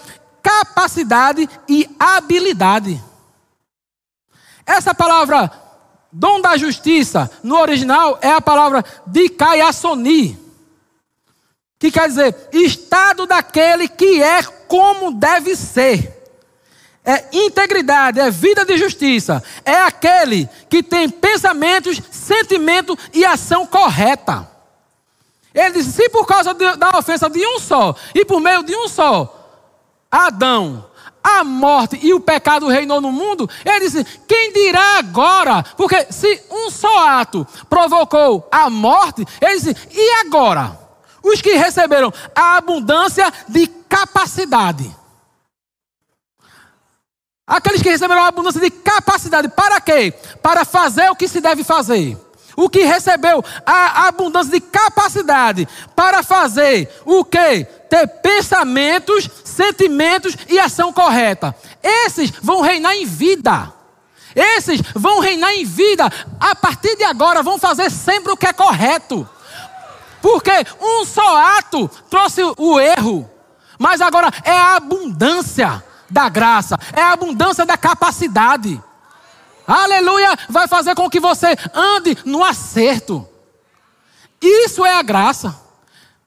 [0.42, 3.03] capacidade e habilidade.
[4.66, 5.51] Essa palavra
[6.12, 10.38] dom da justiça no original é a palavra dikaiasoni,
[11.78, 16.18] que quer dizer estado daquele que é como deve ser.
[17.03, 19.42] É integridade, é vida de justiça.
[19.64, 24.46] É aquele que tem pensamentos, sentimento e ação correta.
[25.55, 28.74] Ele disse: se por causa de, da ofensa de um só, e por meio de
[28.74, 29.36] um só,
[30.11, 30.86] Adão,
[31.22, 35.62] a morte e o pecado reinou no mundo, ele disse: quem dirá agora?
[35.76, 40.78] Porque se um só ato provocou a morte, ele disse: e agora?
[41.22, 44.96] Os que receberam a abundância de capacidade.
[47.46, 50.14] Aqueles que receberam a abundância de capacidade, para quê?
[50.40, 52.16] Para fazer o que se deve fazer.
[52.61, 57.64] O que recebeu a abundância de capacidade para fazer o que?
[57.88, 61.56] Ter pensamentos, sentimentos e ação correta.
[61.82, 63.72] Esses vão reinar em vida.
[64.36, 66.12] Esses vão reinar em vida.
[66.38, 69.26] A partir de agora, vão fazer sempre o que é correto.
[70.20, 73.28] Porque um só ato trouxe o erro.
[73.78, 78.78] Mas agora é a abundância da graça, é a abundância da capacidade.
[79.71, 80.37] Aleluia!
[80.49, 83.25] Vai fazer com que você ande no acerto.
[84.43, 85.57] Isso é a graça.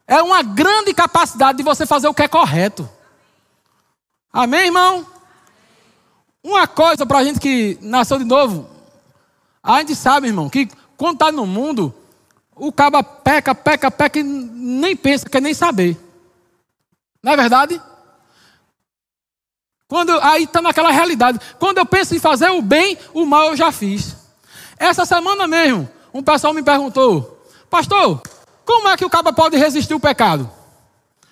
[0.08, 2.89] É uma grande capacidade de você fazer o que é correto.
[4.32, 5.06] Amém, irmão?
[6.41, 8.70] Uma coisa para a gente que nasceu de novo,
[9.62, 11.94] a gente sabe, irmão, que quando está no mundo,
[12.56, 15.98] o caba peca, peca, peca e nem pensa, quer nem saber.
[17.22, 17.82] Não é verdade?
[19.94, 21.39] Quando aí está naquela realidade.
[21.60, 24.16] Quando eu penso em fazer o bem, o mal eu já fiz.
[24.76, 28.20] Essa semana mesmo, um pessoal me perguntou, pastor,
[28.66, 30.50] como é que o caba pode resistir o pecado?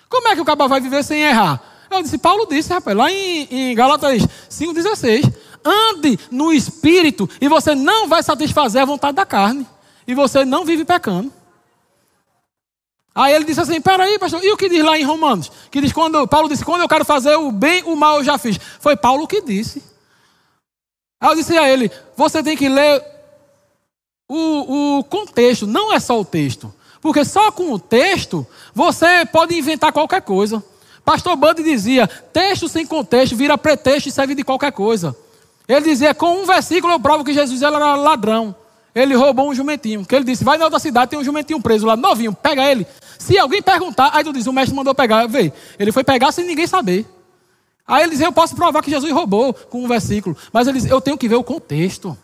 [0.08, 1.60] Como é que o caba vai viver sem errar?
[1.90, 5.34] Eu disse, Paulo disse, rapaz, lá em, em Galatas 5,16.
[5.64, 9.66] Ande no espírito e você não vai satisfazer a vontade da carne.
[10.06, 11.32] E você não vive pecando.
[13.14, 15.50] Aí ele disse assim: peraí, pastor, e o que diz lá em Romanos?
[15.70, 18.38] Que diz quando Paulo disse: quando eu quero fazer o bem, o mal eu já
[18.38, 18.58] fiz.
[18.80, 19.82] Foi Paulo que disse.
[21.20, 23.04] Aí eu disse a ele: você tem que ler
[24.28, 26.72] o, o contexto, não é só o texto.
[27.00, 30.64] Porque só com o texto você pode inventar qualquer coisa.
[31.04, 35.14] Pastor Bud dizia: texto sem contexto vira pretexto e serve de qualquer coisa.
[35.68, 38.54] Ele dizia: com um versículo eu provo que Jesus era ladrão.
[38.94, 40.04] Ele roubou um jumentinho.
[40.04, 42.86] Que ele disse: vai na outra cidade, tem um jumentinho preso lá, novinho, pega ele.
[43.18, 45.26] Se alguém perguntar, aí tu diz: o mestre mandou pegar.
[45.26, 47.06] Vê, ele foi pegar sem ninguém saber.
[47.86, 50.36] Aí ele diz: eu posso provar que Jesus roubou com um versículo.
[50.52, 52.16] Mas ele diz: eu tenho que ver o contexto.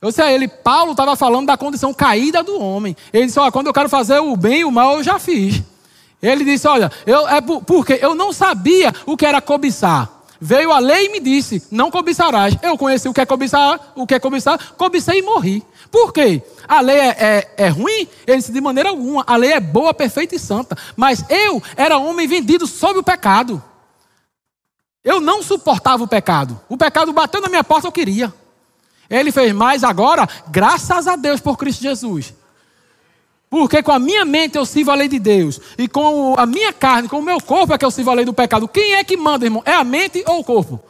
[0.00, 2.96] Eu sei a ele, Paulo estava falando da condição caída do homem.
[3.12, 5.62] Ele disse: olha, quando eu quero fazer o bem e o mal, eu já fiz.
[6.22, 10.13] Ele disse: olha, eu, é porque eu não sabia o que era cobiçar.
[10.46, 12.54] Veio a lei e me disse: Não cobiçarás.
[12.60, 15.64] Eu conheci o que é cobiçar, o que é cobiçar, cobicei e morri.
[15.90, 16.42] Por quê?
[16.68, 18.06] A lei é, é, é, ruim?
[18.26, 19.24] Ele disse: De maneira alguma.
[19.26, 20.76] A lei é boa, perfeita e santa.
[20.94, 23.62] Mas eu era homem vendido sob o pecado.
[25.02, 26.60] Eu não suportava o pecado.
[26.68, 28.30] O pecado bateu na minha porta, eu queria.
[29.08, 32.34] Ele fez mais agora, graças a Deus por Cristo Jesus.
[33.54, 35.60] Porque com a minha mente eu sirvo a lei de Deus.
[35.78, 38.24] E com a minha carne, com o meu corpo é que eu sirvo a lei
[38.24, 38.66] do pecado.
[38.66, 39.62] Quem é que manda, irmão?
[39.64, 40.80] É a mente ou o corpo?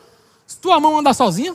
[0.47, 1.55] Se tua mão anda sozinha,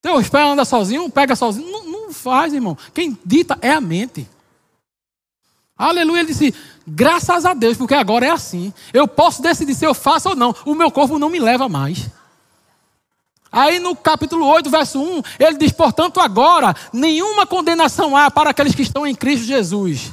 [0.00, 1.70] teus pés andam sozinho, pega sozinho.
[1.70, 2.78] Não, não faz, irmão.
[2.94, 4.26] Quem dita é a mente.
[5.76, 6.20] Aleluia.
[6.20, 6.54] Ele disse:
[6.88, 8.72] graças a Deus, porque agora é assim.
[8.94, 10.56] Eu posso decidir se eu faço ou não.
[10.64, 12.08] O meu corpo não me leva mais.
[13.52, 18.74] Aí no capítulo 8, verso 1, ele diz: Portanto, agora nenhuma condenação há para aqueles
[18.74, 20.12] que estão em Cristo Jesus.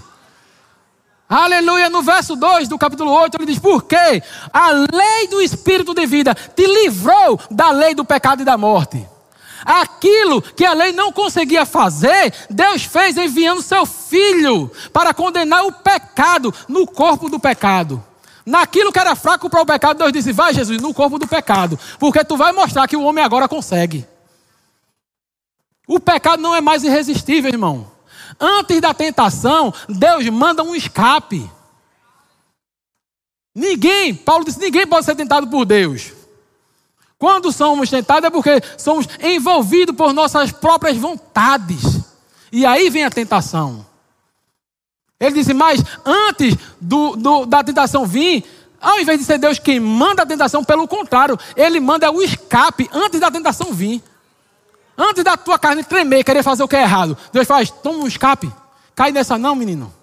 [1.30, 1.90] Aleluia.
[1.90, 6.34] No verso 2 do capítulo 8, ele diz: Porque a lei do Espírito de vida
[6.34, 9.06] te livrou da lei do pecado e da morte.
[9.64, 15.72] Aquilo que a lei não conseguia fazer, Deus fez enviando seu filho para condenar o
[15.74, 18.04] pecado no corpo do pecado.
[18.48, 21.78] Naquilo que era fraco para o pecado, Deus disse: Vai, Jesus, no corpo do pecado,
[22.00, 24.08] porque tu vai mostrar que o homem agora consegue.
[25.86, 27.92] O pecado não é mais irresistível, irmão.
[28.40, 31.52] Antes da tentação, Deus manda um escape.
[33.54, 36.14] Ninguém, Paulo disse: ninguém pode ser tentado por Deus.
[37.20, 42.00] Quando somos tentados é porque somos envolvidos por nossas próprias vontades.
[42.50, 43.87] E aí vem a tentação.
[45.20, 48.46] Ele disse, mas antes do, do, da tentação vir,
[48.80, 52.90] ao invés de ser Deus quem manda a tentação, pelo contrário, Ele manda o escape
[52.94, 54.04] antes da tentação vir.
[54.98, 57.18] Antes da tua carne tremer, querer fazer o que é errado.
[57.32, 58.52] Deus faz, toma um escape.
[58.96, 59.94] Cai nessa não, menino.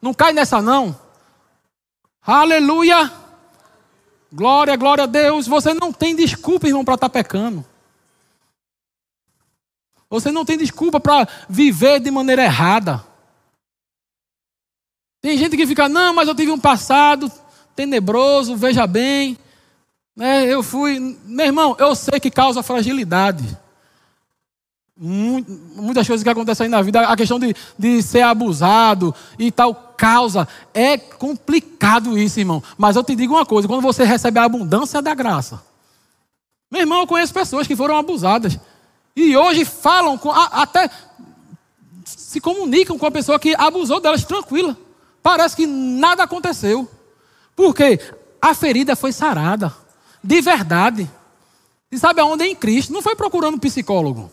[0.00, 0.96] Não cai nessa não.
[2.22, 3.12] Aleluia.
[4.32, 5.48] Glória, glória a Deus.
[5.48, 7.64] Você não tem desculpa, irmão, para estar tá pecando.
[10.08, 13.04] Você não tem desculpa para viver de maneira errada.
[15.20, 17.30] Tem gente que fica, não, mas eu tive um passado
[17.76, 19.36] tenebroso, veja bem.
[20.16, 21.18] Né, eu fui.
[21.24, 23.44] Meu irmão, eu sei que causa fragilidade.
[24.96, 29.74] Muitas coisas que acontecem aí na vida, a questão de, de ser abusado e tal,
[29.96, 30.46] causa.
[30.74, 32.62] É complicado isso, irmão.
[32.76, 35.62] Mas eu te digo uma coisa: quando você recebe a abundância da graça.
[36.70, 38.58] Meu irmão, eu conheço pessoas que foram abusadas.
[39.16, 40.88] E hoje falam, com, até
[42.04, 44.76] se comunicam com a pessoa que abusou delas tranquila.
[45.22, 46.88] Parece que nada aconteceu.
[47.54, 48.00] Por quê?
[48.40, 49.74] A ferida foi sarada.
[50.22, 51.10] De verdade.
[51.90, 52.44] E sabe aonde?
[52.44, 52.92] Em Cristo.
[52.92, 54.30] Não foi procurando um psicólogo.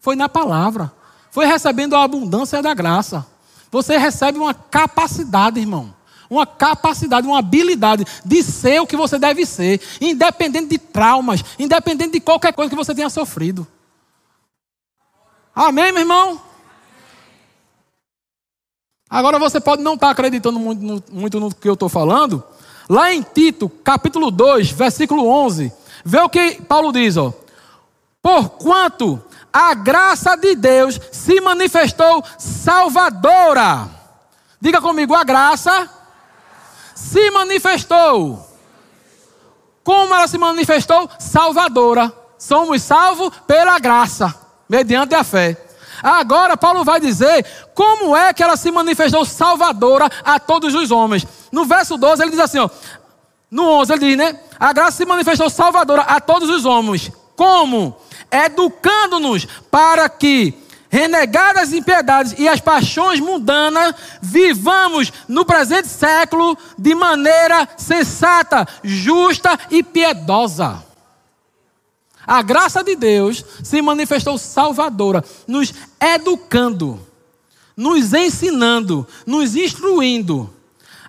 [0.00, 0.92] Foi na palavra.
[1.30, 3.26] Foi recebendo a abundância da graça.
[3.70, 5.94] Você recebe uma capacidade, irmão.
[6.28, 12.14] Uma capacidade, uma habilidade de ser o que você deve ser, independente de traumas, independente
[12.14, 13.66] de qualquer coisa que você tenha sofrido.
[15.54, 16.40] Amém, meu irmão?
[19.08, 22.42] Agora você pode não estar acreditando muito no, muito no que eu estou falando.
[22.88, 25.72] Lá em Tito, capítulo 2, versículo 11,
[26.04, 27.32] vê o que Paulo diz, ó.
[28.20, 33.88] Porquanto a graça de Deus se manifestou salvadora.
[34.60, 35.88] Diga comigo, a graça
[36.94, 38.44] se manifestou.
[39.84, 41.08] Como ela se manifestou?
[41.18, 42.12] Salvadora.
[42.38, 44.34] Somos salvos pela graça,
[44.68, 45.65] mediante a fé.
[46.02, 47.44] Agora, Paulo vai dizer
[47.74, 51.26] como é que ela se manifestou salvadora a todos os homens.
[51.50, 52.68] No verso 12, ele diz assim: ó,
[53.50, 54.40] no 11, ele diz, né?
[54.58, 57.10] A graça se manifestou salvadora a todos os homens.
[57.36, 57.96] Como?
[58.30, 60.54] Educando-nos para que,
[60.88, 69.58] renegadas as impiedades e as paixões mundanas, vivamos no presente século de maneira sensata, justa
[69.70, 70.85] e piedosa.
[72.26, 77.00] A graça de Deus se manifestou salvadora, nos educando,
[77.76, 80.52] nos ensinando, nos instruindo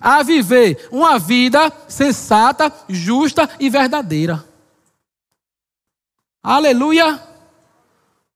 [0.00, 4.44] a viver uma vida sensata, justa e verdadeira.
[6.42, 7.20] Aleluia!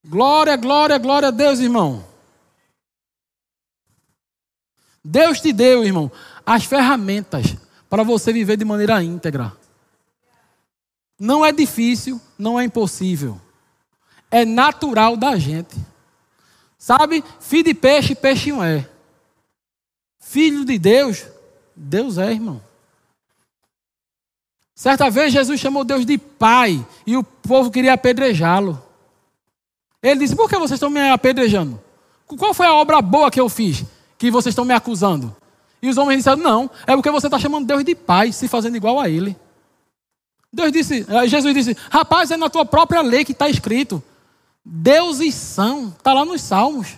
[0.05, 2.05] Glória, glória, glória a Deus, irmão.
[5.05, 6.11] Deus te deu, irmão,
[6.45, 7.57] as ferramentas
[7.89, 9.53] para você viver de maneira íntegra.
[11.23, 13.41] Não é difícil, não é impossível.
[14.29, 15.77] É natural da gente.
[16.77, 17.23] Sabe?
[17.39, 18.89] Filho de peixe, peixe não é.
[20.19, 21.25] Filho de Deus,
[21.77, 22.61] Deus é, irmão.
[24.75, 28.83] Certa vez Jesus chamou Deus de pai e o povo queria apedrejá-lo.
[30.03, 31.81] Ele disse: Por que vocês estão me apedrejando?
[32.27, 33.85] Qual foi a obra boa que eu fiz
[34.19, 35.37] que vocês estão me acusando?
[35.81, 38.77] E os homens disseram: Não, é porque você está chamando Deus de pai, se fazendo
[38.77, 39.37] igual a ele.
[40.53, 44.03] Deus disse, eh, Jesus disse, rapaz, é na tua própria lei que está escrito.
[44.65, 46.89] Deuses são, está lá nos Salmos.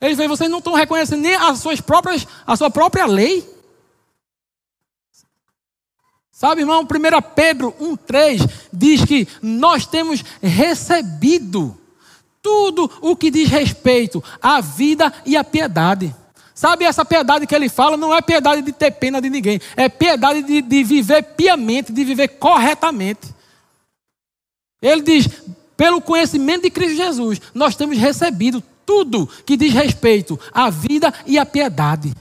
[0.00, 3.44] Ele veio, vocês não estão reconhecendo nem as suas próprias, a sua própria lei.
[6.30, 6.86] Sabe, irmão, 1
[7.34, 11.76] Pedro 1,3 diz que nós temos recebido
[12.42, 16.14] tudo o que diz respeito à vida e à piedade.
[16.56, 19.90] Sabe, essa piedade que ele fala não é piedade de ter pena de ninguém, é
[19.90, 23.34] piedade de, de viver piamente, de viver corretamente.
[24.80, 25.28] Ele diz:
[25.76, 31.38] pelo conhecimento de Cristo Jesus, nós temos recebido tudo que diz respeito à vida e
[31.38, 32.14] à piedade.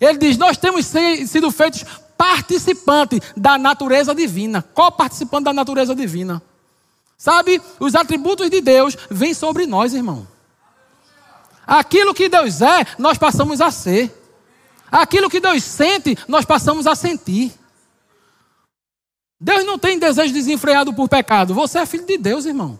[0.00, 1.84] Ele diz: nós temos sido feitos
[2.16, 6.40] participantes da natureza divina, co-participante da natureza divina.
[7.18, 10.35] Sabe, os atributos de Deus vêm sobre nós, irmão.
[11.66, 14.22] Aquilo que Deus é, nós passamos a ser.
[14.90, 17.52] Aquilo que Deus sente, nós passamos a sentir.
[19.40, 21.52] Deus não tem desejo desenfreado por pecado.
[21.52, 22.78] Você é filho de Deus, irmão.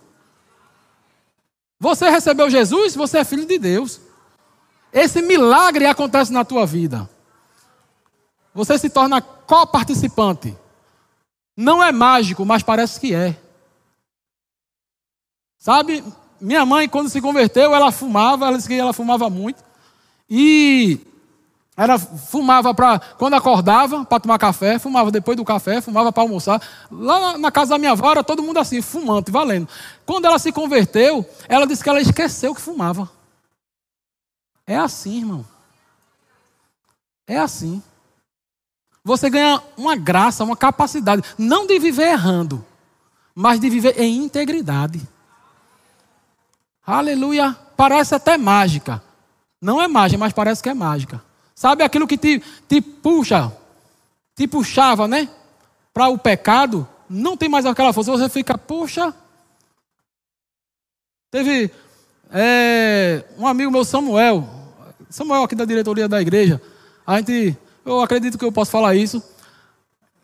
[1.78, 4.00] Você recebeu Jesus, você é filho de Deus.
[4.92, 7.08] Esse milagre acontece na tua vida.
[8.54, 10.56] Você se torna co-participante.
[11.54, 13.36] Não é mágico, mas parece que é.
[15.58, 16.02] Sabe,
[16.40, 19.62] minha mãe, quando se converteu, ela fumava, ela disse que ela fumava muito.
[20.28, 21.00] E
[21.76, 26.60] ela fumava para quando acordava para tomar café, fumava depois do café, fumava para almoçar.
[26.90, 29.68] Lá na casa da minha avó era todo mundo assim, fumando, valendo.
[30.06, 33.10] Quando ela se converteu, ela disse que ela esqueceu que fumava.
[34.66, 35.44] É assim, irmão.
[37.26, 37.82] É assim.
[39.04, 42.64] Você ganha uma graça, uma capacidade, não de viver errando,
[43.34, 45.00] mas de viver em integridade.
[46.86, 47.56] Aleluia.
[47.76, 49.02] Parece até mágica.
[49.60, 51.20] Não é mágica, mas parece que é mágica.
[51.54, 53.52] Sabe aquilo que te, te puxa,
[54.36, 55.28] te puxava, né?
[55.92, 58.12] Para o pecado, não tem mais aquela força.
[58.12, 59.12] Você fica, puxa.
[61.30, 61.70] Teve
[62.30, 64.48] é, um amigo meu, Samuel,
[65.10, 66.60] Samuel aqui da diretoria da igreja.
[67.06, 69.22] A gente, eu acredito que eu posso falar isso.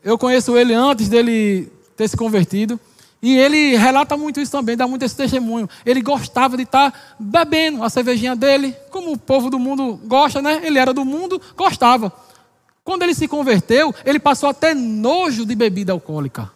[0.03, 2.79] Eu conheço ele antes dele ter se convertido.
[3.23, 5.69] E ele relata muito isso também, dá muito esse testemunho.
[5.87, 10.61] Ele gostava de estar bebendo a cervejinha dele, como o povo do mundo gosta, né?
[10.65, 12.13] Ele era do mundo, gostava.
[12.85, 16.51] Quando ele se converteu, ele passou até nojo de bebida alcoólica.